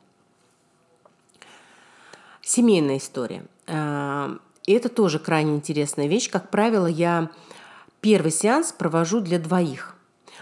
Семейная 2.41 2.97
история. 2.97 3.45
А, 3.67 4.37
это 4.67 4.89
тоже 4.89 5.19
крайне 5.19 5.55
интересная 5.55 6.07
вещь. 6.07 6.29
Как 6.29 6.49
правило, 6.49 6.87
я 6.87 7.29
первый 8.01 8.31
сеанс 8.31 8.71
провожу 8.71 9.21
для 9.21 9.39
двоих. 9.39 9.95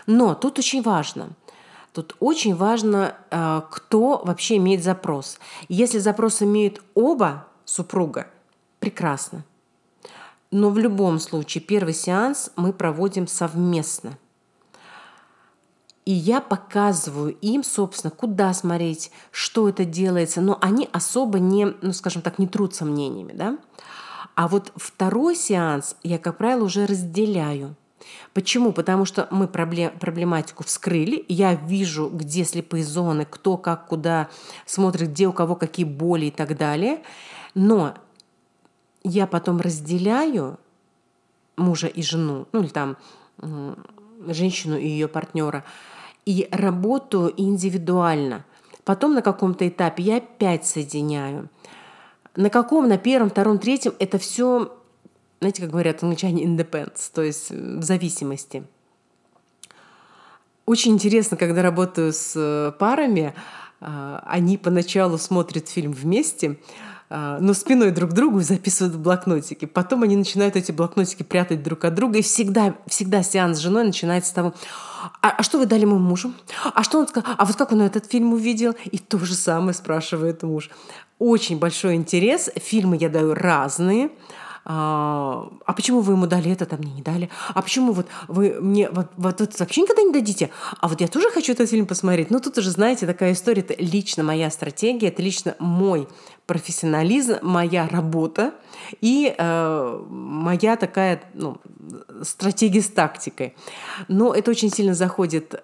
Но 0.08 0.34
тут 0.34 0.60
очень 0.60 0.82
важно. 0.82 1.30
Тут 1.94 2.16
очень 2.20 2.56
важно, 2.56 3.16
а, 3.32 3.62
кто 3.70 4.22
вообще 4.24 4.58
имеет 4.58 4.84
запрос. 4.84 5.40
Если 5.68 6.00
запрос 6.00 6.42
имеют 6.42 6.82
оба 6.94 7.48
супруга, 7.66 8.28
прекрасно. 8.80 9.44
Но 10.52 10.70
в 10.72 10.78
любом 10.80 11.20
случае 11.20 11.62
первый 11.62 11.94
сеанс 11.94 12.52
мы 12.56 12.74
проводим 12.74 13.28
совместно. 13.28 14.18
И 16.06 16.12
я 16.12 16.42
показываю 16.42 17.36
им, 17.42 17.64
собственно, 17.64 18.10
куда 18.10 18.52
смотреть, 18.54 19.12
что 19.30 19.70
это 19.70 19.86
делается, 19.86 20.42
но 20.42 20.58
они 20.60 20.90
особо 20.92 21.38
не, 21.38 21.68
ну, 21.82 21.94
скажем 21.94 22.24
так, 22.24 22.40
не 22.40 22.48
трутся 22.48 22.84
мнениями, 22.84 23.34
да. 23.34 23.60
А 24.34 24.48
вот 24.48 24.72
второй 24.76 25.36
сеанс 25.36 25.96
я, 26.02 26.18
как 26.18 26.38
правило, 26.38 26.64
уже 26.64 26.88
разделяю. 26.88 27.76
Почему? 28.34 28.72
Потому 28.72 29.06
что 29.06 29.28
мы 29.30 29.48
проблематику 29.48 30.64
вскрыли, 30.64 31.26
я 31.28 31.54
вижу, 31.54 32.10
где 32.10 32.44
слепые 32.44 32.84
зоны, 32.84 33.28
кто 33.30 33.58
как 33.58 33.88
куда 33.88 34.30
смотрит, 34.66 35.10
где 35.10 35.28
у 35.28 35.34
кого 35.34 35.56
какие 35.56 35.86
боли 35.86 36.28
и 36.28 36.32
так 36.32 36.58
далее. 36.58 37.04
Но 37.54 37.94
я 39.04 39.28
потом 39.28 39.60
разделяю 39.60 40.60
мужа 41.58 41.88
и 41.88 42.02
жену, 42.02 42.48
ну 42.52 42.62
или 42.62 42.70
там 42.70 42.98
женщину 44.28 44.78
и 44.78 44.88
ее 44.88 45.08
партнера, 45.08 45.64
и 46.26 46.48
работаю 46.52 47.34
индивидуально. 47.38 48.46
Потом 48.84 49.14
на 49.14 49.22
каком-то 49.22 49.68
этапе 49.68 50.04
я 50.04 50.18
опять 50.18 50.66
соединяю. 50.66 51.50
На 52.36 52.50
каком, 52.50 52.88
на 52.88 52.98
первом, 52.98 53.30
втором, 53.30 53.60
третьем, 53.60 53.94
это 54.00 54.18
все, 54.18 54.76
знаете, 55.40 55.62
как 55.62 55.72
говорят 55.72 56.04
англичане, 56.04 56.46
independence, 56.46 57.12
то 57.14 57.22
есть 57.22 57.50
в 57.52 57.84
зависимости. 57.84 58.64
Очень 60.66 60.94
интересно, 60.94 61.36
когда 61.36 61.64
работаю 61.64 62.14
с 62.14 62.34
э, 62.36 62.72
парами, 62.78 63.34
а, 63.82 64.24
они 64.28 64.58
поначалу 64.58 65.18
смотрят 65.18 65.68
фильм 65.68 65.92
вместе, 65.92 66.60
а, 67.10 67.40
но 67.40 67.54
спиной 67.54 67.92
друг 67.92 68.12
к 68.12 68.14
другу 68.14 68.42
записывают 68.42 68.96
в 68.96 69.00
блокнотики. 69.00 69.66
Потом 69.66 70.04
они 70.04 70.16
начинают 70.16 70.56
эти 70.56 70.72
блокнотики 70.72 71.24
прятать 71.24 71.64
друг 71.64 71.86
от 71.86 71.96
друга, 71.96 72.20
и 72.20 72.22
всегда, 72.22 72.76
всегда 72.88 73.24
сеанс 73.24 73.58
с 73.58 73.62
женой 73.62 73.84
начинается 73.84 74.30
с 74.30 74.34
того, 74.34 74.54
а, 75.22 75.30
а 75.30 75.44
что 75.44 75.58
вы 75.58 75.66
дали 75.66 75.86
моему 75.86 76.08
мужу? 76.08 76.34
А 76.74 76.84
что 76.84 77.00
он 77.00 77.08
сказал? 77.08 77.34
А 77.38 77.46
вот 77.46 77.56
как 77.56 77.72
он 77.72 77.82
этот 77.82 78.06
фильм 78.06 78.34
увидел? 78.34 78.76
И 78.86 78.98
то 79.00 79.18
же 79.20 79.34
самое 79.34 79.74
спрашивает 79.74 80.44
муж. 80.44 80.70
Очень 81.18 81.58
большой 81.58 81.96
интерес. 81.96 82.50
Фильмы 82.56 82.98
я 82.98 83.10
даю 83.10 83.34
разные 83.34 84.12
а, 84.72 85.50
а 85.66 85.74
почему 85.74 86.02
вы 86.02 86.14
ему 86.14 86.28
дали 86.28 86.52
это, 86.52 86.68
там 86.68 86.80
мне 86.80 86.92
не 86.92 87.02
дали? 87.02 87.30
А 87.56 87.62
почему 87.64 87.92
вот 87.92 88.08
вы 88.28 88.58
мне 88.62 88.88
вот, 88.92 89.08
вот, 89.18 89.40
вот 89.40 89.60
вообще 89.60 89.82
никогда 89.82 90.04
не 90.04 90.14
дадите? 90.14 90.52
А 90.80 90.88
вот 90.88 91.02
я 91.02 91.08
тоже 91.08 91.32
хочу 91.32 91.54
этот 91.54 91.70
фильм 91.70 91.88
посмотреть. 91.88 92.30
Ну, 92.30 92.40
тут 92.40 92.58
уже, 92.60 92.70
знаете, 92.70 93.08
такая 93.08 93.34
история, 93.34 93.62
это 93.62 93.74
лично 93.80 94.24
моя 94.24 94.52
стратегия, 94.52 95.08
это 95.08 95.24
лично 95.24 95.56
мой 95.58 96.08
профессионализм, 96.50 97.36
моя 97.44 97.88
работа 97.88 98.56
и 99.02 99.36
э, 99.38 100.04
моя 100.10 100.78
такая 100.78 101.22
ну, 101.36 101.58
стратегия 102.24 102.82
с 102.82 102.90
тактикой. 102.90 103.54
Но 104.08 104.34
это 104.34 104.50
очень 104.50 104.72
сильно 104.72 104.96
заходит 104.96 105.64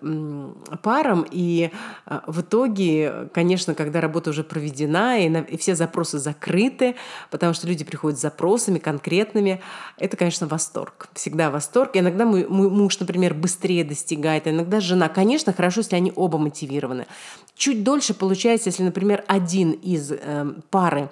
парам, 0.84 1.26
и 1.32 1.72
э, 2.06 2.20
в 2.28 2.42
итоге, 2.42 3.30
конечно, 3.34 3.74
когда 3.74 4.00
работа 4.00 4.30
уже 4.30 4.44
проведена, 4.44 5.26
и, 5.26 5.28
на, 5.28 5.38
и 5.40 5.58
все 5.58 5.74
запросы 5.74 6.20
закрыты, 6.20 6.96
потому 7.32 7.56
что 7.56 7.68
люди 7.68 7.84
приходят 7.84 8.20
с 8.20 8.22
запросами 8.22 8.78
конкретными, 8.78 9.64
это, 9.98 10.16
конечно, 10.18 10.46
восторг. 10.46 11.08
Всегда 11.16 11.50
восторг. 11.50 11.96
И 11.96 12.00
иногда 12.00 12.26
мой, 12.26 12.46
мой 12.48 12.70
муж, 12.70 13.00
например, 13.00 13.34
быстрее 13.34 13.84
достигает, 13.84 14.46
а 14.46 14.52
иногда 14.52 14.80
жена. 14.82 15.10
Конечно, 15.10 15.52
хорошо, 15.52 15.80
если 15.80 15.96
они 15.96 16.14
оба 16.16 16.38
мотивированы. 16.38 17.08
Чуть 17.56 17.84
дольше 17.84 18.14
получается, 18.14 18.70
если, 18.70 18.84
например, 18.84 19.24
один 19.28 19.72
из 19.72 20.12
э, 20.12 20.54
пары 20.76 21.08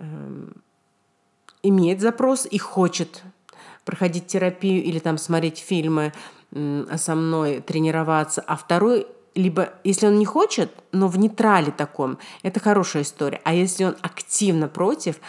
э, 0.00 0.48
имеет 1.62 2.00
запрос 2.00 2.48
и 2.50 2.58
хочет 2.58 3.22
проходить 3.84 4.26
терапию 4.26 4.82
или 4.82 4.98
там 4.98 5.18
смотреть 5.18 5.58
фильмы 5.58 6.12
со 6.96 7.14
мной, 7.14 7.60
тренироваться, 7.60 8.42
а 8.44 8.56
второй 8.56 9.06
либо 9.36 9.74
если 9.84 10.08
он 10.08 10.18
не 10.18 10.24
хочет, 10.24 10.72
но 10.90 11.06
в 11.06 11.16
нейтрале 11.16 11.70
таком, 11.70 12.18
это 12.42 12.58
хорошая 12.58 13.04
история. 13.04 13.40
А 13.44 13.54
если 13.54 13.84
он 13.84 13.96
активно 14.02 14.66
против, 14.66 15.20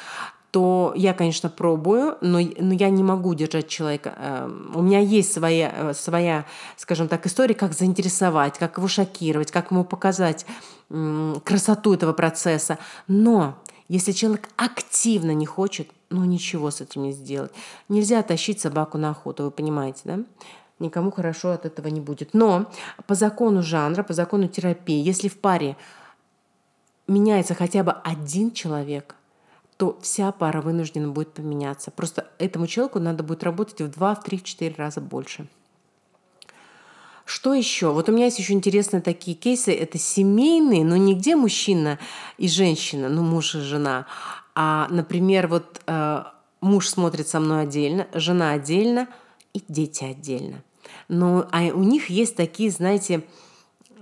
то 0.51 0.93
я, 0.95 1.13
конечно, 1.13 1.49
пробую, 1.49 2.17
но, 2.21 2.39
но 2.39 2.73
я 2.73 2.89
не 2.89 3.03
могу 3.03 3.33
держать 3.33 3.67
человека. 3.67 4.13
Эм, 4.17 4.71
у 4.75 4.81
меня 4.81 4.99
есть 4.99 5.33
своя, 5.33 5.73
э, 5.75 5.93
своя, 5.93 6.45
скажем 6.77 7.07
так, 7.07 7.25
история, 7.25 7.53
как 7.53 7.73
заинтересовать, 7.73 8.57
как 8.57 8.77
его 8.77 8.87
шокировать, 8.87 9.51
как 9.51 9.71
ему 9.71 9.83
показать 9.83 10.45
красоту 11.43 11.93
этого 11.93 12.13
процесса. 12.13 12.77
Но 13.07 13.55
если 13.89 14.13
человек 14.13 14.49
активно 14.55 15.31
не 15.31 15.45
хочет, 15.45 15.89
ну 16.09 16.23
ничего 16.23 16.71
с 16.71 16.81
этим 16.81 17.03
не 17.03 17.11
сделать. 17.11 17.51
Нельзя 17.89 18.21
тащить 18.23 18.61
собаку 18.61 18.97
на 18.97 19.09
охоту, 19.09 19.43
вы 19.43 19.51
понимаете, 19.51 20.01
да? 20.05 20.19
Никому 20.79 21.11
хорошо 21.11 21.51
от 21.51 21.65
этого 21.65 21.87
не 21.87 21.99
будет. 21.99 22.33
Но 22.33 22.71
по 23.07 23.15
закону 23.15 23.63
жанра, 23.63 24.03
по 24.03 24.13
закону 24.13 24.47
терапии, 24.47 25.01
если 25.01 25.27
в 25.27 25.37
паре 25.39 25.75
меняется 27.07 27.55
хотя 27.55 27.83
бы 27.83 27.91
один 27.91 28.51
человек, 28.51 29.15
то 29.77 29.97
вся 30.01 30.31
пара 30.31 30.61
вынуждена 30.61 31.09
будет 31.09 31.33
поменяться. 31.33 31.91
Просто 31.91 32.27
этому 32.39 32.67
человеку 32.67 32.99
надо 32.99 33.23
будет 33.23 33.43
работать 33.43 33.79
в 33.81 33.89
2, 33.89 34.15
в 34.15 34.23
3, 34.23 34.37
в 34.37 34.43
4 34.43 34.75
раза 34.75 35.01
больше. 35.01 35.47
Что 37.25 37.53
еще? 37.53 37.91
Вот 37.91 38.09
у 38.09 38.11
меня 38.11 38.25
есть 38.25 38.39
еще 38.39 38.53
интересные 38.53 39.01
такие 39.01 39.35
кейсы. 39.35 39.73
Это 39.73 39.97
семейные, 39.97 40.83
но 40.83 40.95
не 40.95 41.13
где 41.13 41.35
мужчина 41.35 41.99
и 42.37 42.47
женщина, 42.47 43.09
ну 43.09 43.21
муж 43.21 43.53
и 43.55 43.59
жена, 43.59 44.07
а, 44.55 44.87
например, 44.89 45.47
вот 45.47 45.81
э, 45.85 46.23
муж 46.61 46.87
смотрит 46.87 47.27
со 47.27 47.39
мной 47.39 47.63
отдельно, 47.63 48.07
жена 48.13 48.53
отдельно 48.53 49.07
и 49.53 49.61
дети 49.67 50.03
отдельно. 50.05 50.63
Но 51.09 51.47
а 51.51 51.63
у 51.73 51.83
них 51.83 52.09
есть 52.09 52.35
такие, 52.35 52.71
знаете, 52.71 53.23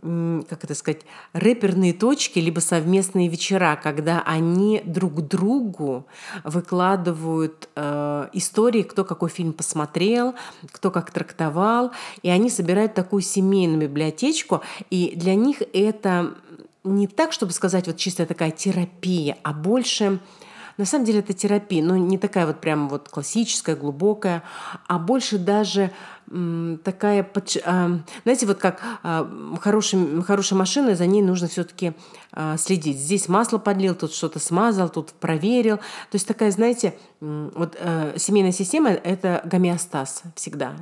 как 0.01 0.63
это 0.63 0.75
сказать, 0.75 1.01
рэперные 1.33 1.93
точки, 1.93 2.39
либо 2.39 2.59
совместные 2.59 3.27
вечера, 3.27 3.79
когда 3.81 4.21
они 4.21 4.81
друг 4.85 5.21
другу 5.27 6.05
выкладывают 6.43 7.69
э, 7.75 8.29
истории, 8.33 8.83
кто 8.83 9.03
какой 9.03 9.29
фильм 9.29 9.53
посмотрел, 9.53 10.35
кто 10.71 10.91
как 10.91 11.11
трактовал, 11.11 11.91
и 12.21 12.29
они 12.29 12.49
собирают 12.49 12.93
такую 12.93 13.21
семейную 13.21 13.81
библиотечку, 13.81 14.61
и 14.89 15.13
для 15.15 15.35
них 15.35 15.57
это 15.73 16.35
не 16.83 17.07
так, 17.07 17.31
чтобы 17.31 17.51
сказать, 17.51 17.87
вот 17.87 17.97
чисто 17.97 18.25
такая 18.25 18.51
терапия, 18.51 19.37
а 19.43 19.53
больше 19.53 20.19
на 20.77 20.85
самом 20.85 21.05
деле 21.05 21.19
это 21.19 21.33
терапия, 21.33 21.83
но 21.83 21.95
не 21.97 22.17
такая 22.17 22.45
вот 22.45 22.59
прям 22.59 22.89
вот 22.89 23.09
классическая, 23.09 23.75
глубокая, 23.75 24.43
а 24.87 24.99
больше 24.99 25.37
даже 25.37 25.91
такая, 26.83 27.29
а, 27.65 27.99
знаете, 28.23 28.45
вот 28.47 28.57
как 28.57 28.81
а, 29.03 29.29
хорошая, 29.61 30.21
хорошая 30.21 30.57
машина, 30.57 30.95
за 30.95 31.05
ней 31.05 31.21
нужно 31.21 31.47
все-таки 31.47 31.93
а, 32.31 32.57
следить. 32.57 32.97
Здесь 32.97 33.29
масло 33.29 33.59
подлил, 33.59 33.93
тут 33.93 34.11
что-то 34.11 34.39
смазал, 34.39 34.89
тут 34.89 35.11
проверил. 35.11 35.77
То 35.77 36.13
есть 36.13 36.27
такая, 36.27 36.49
знаете, 36.51 36.97
вот 37.19 37.77
э, 37.79 38.15
семейная 38.17 38.51
система– 38.51 38.89
это 38.89 39.41
гомеостаз 39.45 40.23
всегда. 40.35 40.75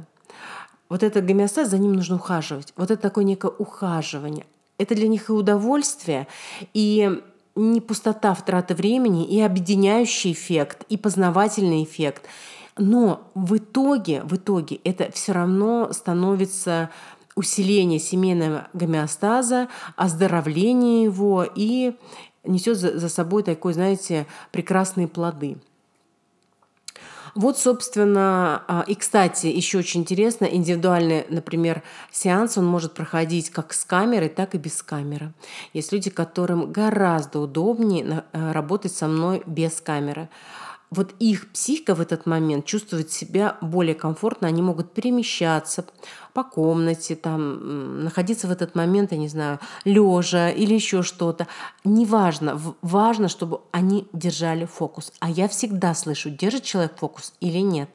Вот 0.89 1.03
это 1.03 1.21
гомеостаз, 1.21 1.69
за 1.69 1.77
ним 1.77 1.93
нужно 1.93 2.15
ухаживать. 2.15 2.73
Вот 2.75 2.91
это 2.91 3.01
такое 3.01 3.23
некое 3.23 3.51
ухаживание. 3.51 4.45
Это 4.77 4.95
для 4.95 5.07
них 5.07 5.29
и 5.29 5.33
удовольствие, 5.33 6.27
и 6.73 7.21
не 7.55 7.81
пустота 7.81 8.33
втраты 8.33 8.75
времени, 8.75 9.25
и 9.25 9.41
объединяющий 9.41 10.31
эффект, 10.31 10.85
и 10.89 10.97
познавательный 10.97 11.83
эффект. 11.83 12.27
Но 12.77 13.29
в 13.35 13.57
итоге, 13.57 14.23
в 14.23 14.35
итоге 14.35 14.77
это 14.83 15.11
все 15.11 15.33
равно 15.33 15.93
становится 15.93 16.89
усиление 17.35 17.99
семейного 17.99 18.67
гомеостаза, 18.73 19.67
оздоровление 19.95 21.03
его 21.03 21.45
и 21.55 21.95
несет 22.43 22.77
за 22.77 23.09
собой 23.09 23.43
такой, 23.43 23.73
знаете, 23.73 24.27
прекрасные 24.51 25.07
плоды. 25.07 25.57
Вот, 27.35 27.57
собственно, 27.57 28.63
а, 28.67 28.83
и, 28.85 28.93
кстати, 28.93 29.47
еще 29.47 29.79
очень 29.79 30.01
интересно, 30.01 30.45
индивидуальный, 30.45 31.25
например, 31.29 31.81
сеанс, 32.11 32.59
он 32.59 32.65
может 32.65 32.93
проходить 32.93 33.49
как 33.49 33.73
с 33.73 33.85
камерой, 33.85 34.29
так 34.29 34.53
и 34.53 34.59
без 34.59 34.83
камеры. 34.83 35.33
Есть 35.73 35.91
люди, 35.91 36.11
которым 36.11 36.71
гораздо 36.71 37.39
удобнее 37.39 38.23
э, 38.33 38.51
работать 38.51 38.95
со 38.95 39.07
мной 39.07 39.41
без 39.47 39.81
камеры 39.81 40.29
вот 40.93 41.15
их 41.19 41.51
психика 41.51 41.95
в 41.95 42.01
этот 42.01 42.25
момент 42.25 42.65
чувствует 42.65 43.11
себя 43.11 43.57
более 43.61 43.95
комфортно, 43.95 44.47
они 44.47 44.61
могут 44.61 44.93
перемещаться 44.93 45.85
по 46.33 46.43
комнате, 46.43 47.15
там, 47.15 48.03
находиться 48.03 48.47
в 48.47 48.51
этот 48.51 48.75
момент, 48.75 49.11
я 49.11 49.17
не 49.17 49.27
знаю, 49.27 49.59
лежа 49.85 50.49
или 50.51 50.75
еще 50.75 51.01
что-то. 51.01 51.47
Неважно, 51.83 52.59
важно, 52.81 53.27
чтобы 53.27 53.61
они 53.71 54.07
держали 54.13 54.65
фокус. 54.65 55.11
А 55.19 55.29
я 55.31 55.47
всегда 55.47 55.95
слышу, 55.95 56.29
держит 56.29 56.63
человек 56.63 56.95
фокус 56.97 57.33
или 57.39 57.59
нет. 57.59 57.89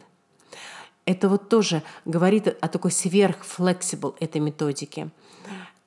Это 1.05 1.29
вот 1.29 1.49
тоже 1.49 1.83
говорит 2.05 2.49
о 2.49 2.69
такой 2.69 2.91
сверхфлексибл 2.91 4.17
этой 4.19 4.41
методике. 4.41 5.11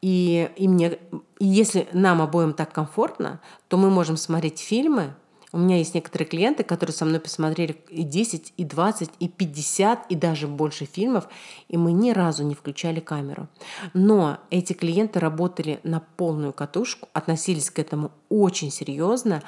И, 0.02 0.50
и, 0.56 0.68
мне, 0.68 0.98
и 1.40 1.46
если 1.46 1.88
нам 1.92 2.22
обоим 2.22 2.54
так 2.54 2.72
комфортно, 2.72 3.40
то 3.68 3.78
мы 3.78 3.90
можем 3.90 4.18
смотреть 4.18 4.60
фильмы, 4.60 5.14
у 5.54 5.58
меня 5.58 5.78
есть 5.78 5.94
некоторые 5.96 6.28
клиенты, 6.28 6.64
которые 6.64 6.94
со 6.94 7.04
мной 7.04 7.20
посмотрели 7.20 7.76
и 7.90 8.04
10, 8.04 8.54
и 8.56 8.64
20, 8.64 9.10
и 9.20 9.28
50, 9.28 10.06
и 10.10 10.16
даже 10.16 10.48
больше 10.48 10.86
фильмов, 10.86 11.28
и 11.68 11.78
мы 11.78 11.92
ни 11.92 12.12
разу 12.12 12.44
не 12.44 12.56
включали 12.56 13.02
камеру. 13.02 13.50
Но 13.94 14.38
эти 14.50 14.74
клиенты 14.74 15.20
работали 15.20 15.82
на 15.84 16.02
полную 16.16 16.54
катушку, 16.54 17.10
относились 17.12 17.70
к 17.70 17.80
этому 17.80 18.12
очень 18.30 18.72
серьезно, 18.72 19.44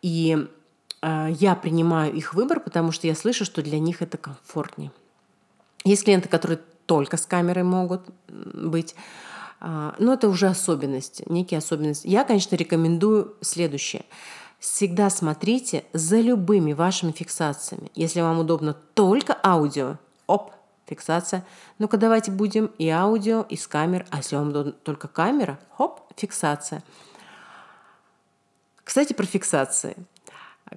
и 0.00 0.46
э, 1.02 1.26
я 1.38 1.54
принимаю 1.54 2.14
их 2.14 2.32
выбор, 2.32 2.58
потому 2.58 2.90
что 2.90 3.06
я 3.06 3.14
слышу, 3.14 3.44
что 3.44 3.62
для 3.62 3.78
них 3.78 4.00
это 4.00 4.16
комфортнее. 4.16 4.90
Есть 5.84 6.04
клиенты, 6.04 6.30
которые 6.30 6.60
только 6.86 7.18
с 7.18 7.26
камерой 7.26 7.64
могут 7.64 8.08
быть, 8.28 8.94
э, 9.60 9.92
но 9.98 10.14
это 10.14 10.30
уже 10.30 10.46
особенности, 10.46 11.24
некие 11.28 11.58
особенности. 11.58 12.08
Я, 12.08 12.24
конечно, 12.24 12.56
рекомендую 12.56 13.34
следующее– 13.42 14.06
Всегда 14.62 15.10
смотрите 15.10 15.84
за 15.92 16.20
любыми 16.20 16.72
вашими 16.72 17.10
фиксациями. 17.10 17.90
Если 17.96 18.20
вам 18.20 18.38
удобно 18.38 18.74
только 18.94 19.36
аудио, 19.42 19.96
оп, 20.28 20.52
фиксация. 20.86 21.44
Ну-ка 21.80 21.96
давайте 21.96 22.30
будем 22.30 22.66
и 22.78 22.88
аудио, 22.88 23.44
и 23.48 23.56
с 23.56 23.66
камер. 23.66 24.06
А 24.10 24.18
если 24.18 24.36
вам 24.36 24.50
удобно 24.50 24.70
только 24.70 25.08
камера, 25.08 25.58
хоп, 25.76 26.02
фиксация. 26.16 26.84
Кстати, 28.84 29.14
про 29.14 29.26
фиксации. 29.26 29.96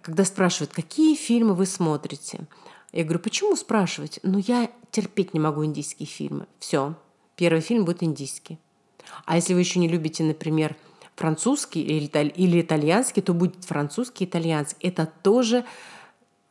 Когда 0.01 0.25
спрашивают, 0.25 0.73
какие 0.73 1.15
фильмы 1.15 1.53
вы 1.53 1.67
смотрите, 1.67 2.47
я 2.91 3.03
говорю, 3.03 3.19
почему 3.19 3.55
спрашивать? 3.55 4.19
Ну, 4.23 4.39
я 4.39 4.71
терпеть 4.89 5.35
не 5.35 5.39
могу 5.39 5.63
индийские 5.63 6.07
фильмы. 6.07 6.47
Все, 6.57 6.95
первый 7.35 7.61
фильм 7.61 7.85
будет 7.85 8.01
индийский. 8.01 8.57
А 9.25 9.35
если 9.35 9.53
вы 9.53 9.59
еще 9.59 9.77
не 9.77 9.87
любите, 9.87 10.23
например, 10.23 10.75
французский 11.15 11.81
или, 11.81 12.61
итальянский, 12.61 13.21
то 13.21 13.33
будет 13.33 13.63
французский, 13.63 14.25
итальянский. 14.25 14.87
Это 14.87 15.09
тоже 15.23 15.65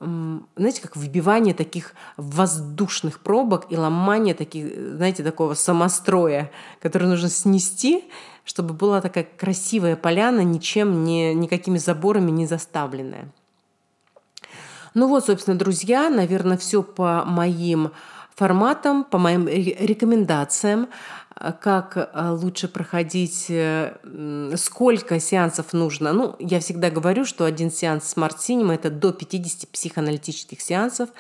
знаете, 0.01 0.83
как 0.83 0.97
выбивание 0.97 1.55
таких 1.55 1.95
воздушных 2.17 3.21
пробок 3.21 3.67
и 3.71 3.77
ломание 3.77 4.35
таких, 4.35 4.77
знаете, 4.97 5.23
такого 5.23 5.55
самостроя, 5.55 6.51
который 6.83 7.09
нужно 7.09 7.31
снести, 7.31 8.05
чтобы 8.45 8.75
была 8.75 9.01
такая 9.01 9.25
красивая 9.25 9.97
поляна, 9.97 10.41
ничем, 10.41 11.05
не, 11.05 11.33
никакими 11.33 11.79
заборами 11.79 12.31
не 12.31 12.47
заставленная. 12.47 13.29
Ну 14.93 15.09
вот, 15.09 15.27
собственно, 15.27 15.59
друзья, 15.59 16.11
наверное, 16.11 16.59
все 16.59 16.83
по 16.83 17.25
моим 17.25 17.93
форматам, 18.35 19.05
по 19.05 19.19
моим 19.19 19.49
рекомендациям. 19.49 20.89
А 21.37 21.53
как 21.53 22.11
а, 22.13 22.33
лучше 22.33 22.69
проходить, 22.69 23.47
э, 23.49 23.97
сколько 24.57 25.19
сеансов 25.19 25.73
нужно. 25.73 26.13
Ну, 26.13 26.37
я 26.39 26.61
всегда 26.61 26.91
говорю, 26.91 27.25
что 27.25 27.45
один 27.45 27.73
сеанс 27.73 28.15
Cinema– 28.15 28.73
это 28.75 28.89
до 28.89 29.13
50 29.13 29.69
психоаналитических 29.69 30.61
сеансов. 30.61 31.11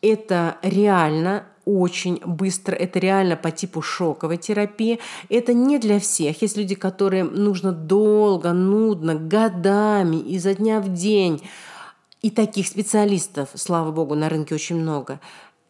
Это 0.00 0.58
реально 0.62 1.46
очень 1.64 2.20
быстро, 2.24 2.76
это 2.76 3.00
реально 3.00 3.36
по 3.36 3.50
типу 3.50 3.82
шоковой 3.82 4.36
терапии. 4.36 5.00
Это 5.28 5.52
не 5.52 5.78
для 5.78 5.98
всех. 5.98 6.40
Есть 6.40 6.56
люди, 6.56 6.76
которым 6.76 7.34
нужно 7.34 7.72
долго, 7.72 8.52
нудно, 8.52 9.16
годами, 9.16 10.16
изо 10.16 10.54
дня 10.54 10.80
в 10.80 10.92
день. 10.92 11.42
И 12.22 12.30
таких 12.30 12.68
специалистов, 12.68 13.48
слава 13.54 13.90
богу, 13.90 14.14
на 14.14 14.28
рынке 14.28 14.54
очень 14.54 14.76
много. 14.76 15.18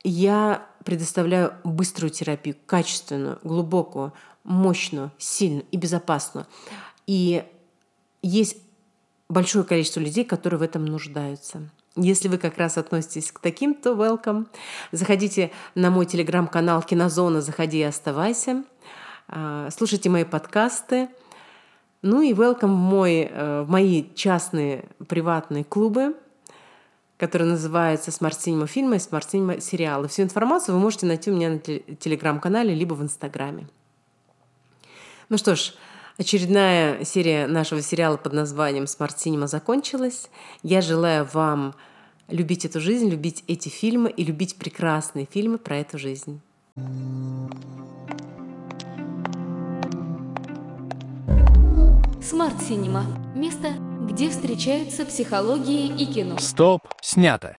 Я 0.05 0.67
предоставляю 0.87 1.53
быструю 1.65 2.11
терапию, 2.11 2.57
качественную, 2.65 3.41
глубокую, 3.43 4.13
мощную, 4.45 5.11
сильную 5.19 5.67
и 5.73 5.77
безопасную. 5.77 6.47
И 7.09 7.45
есть 8.23 8.57
большое 9.29 9.65
количество 9.65 9.99
людей, 9.99 10.25
которые 10.25 10.61
в 10.61 10.63
этом 10.63 10.87
нуждаются. 10.87 11.69
Если 11.97 12.29
вы 12.29 12.39
как 12.39 12.57
раз 12.57 12.79
относитесь 12.79 13.33
к 13.33 13.41
таким, 13.41 13.75
то 13.75 13.95
welcome. 13.95 14.47
Заходите 14.93 15.51
на 15.75 15.91
мой 15.91 16.07
телеграм-канал 16.07 16.83
Кинозона, 16.83 17.41
заходи 17.41 17.79
и 17.79 17.83
оставайся. 17.83 18.63
А, 19.29 19.69
слушайте 19.77 20.09
мои 20.09 20.25
подкасты. 20.25 21.09
Ну 22.03 22.23
и 22.23 22.33
welcome 22.33 22.75
в, 22.75 22.77
мой, 22.77 23.29
э, 23.29 23.63
в 23.63 23.69
мои 23.69 24.05
частные 24.15 24.85
приватные 25.09 25.65
клубы– 25.65 26.15
который 27.17 27.47
называется 27.47 28.13
«Smart 28.13 28.41
Cinema 28.41 28.67
фильмы» 28.67 28.97
и 28.97 28.99
«Smart 28.99 29.31
Cinema 29.31 29.61
сериалы». 29.61 30.09
Всю 30.09 30.23
информацию 30.23 30.75
вы 30.75 30.81
можете 30.81 31.07
найти 31.07 31.31
у 31.31 31.35
меня 31.35 31.51
на 31.51 31.59
телеграм-канале 31.59 32.75
либо 32.75 32.95
в 32.95 33.03
Инстаграме. 33.03 33.69
Ну 35.29 35.39
что 35.39 35.57
ж, 35.57 35.75
очередная 36.19 37.05
серия 37.05 37.47
нашего 37.47 37.81
сериала 37.83 38.17
под 38.17 38.33
названием 38.33 38.87
«Smart 38.87 39.19
Cinema» 39.19 39.47
закончилась. 39.47 40.29
Я 40.63 40.83
желаю 40.83 41.27
вам 41.33 41.75
любить 42.29 42.65
эту 42.65 42.81
жизнь, 42.81 43.09
любить 43.09 43.45
эти 43.47 43.69
фильмы 43.69 44.11
и 44.11 44.25
любить 44.25 44.57
прекрасные 44.57 45.27
фильмы 45.27 45.59
про 45.59 45.79
эту 45.79 45.99
жизнь. 45.99 46.41
Смарт 52.29 52.61
Синема. 52.61 53.05
Место, 53.37 53.69
где 54.01 54.29
встречаются 54.29 55.07
психология 55.07 55.87
и 55.87 56.07
кино. 56.07 56.39
Стоп, 56.41 56.83
снято. 57.01 57.55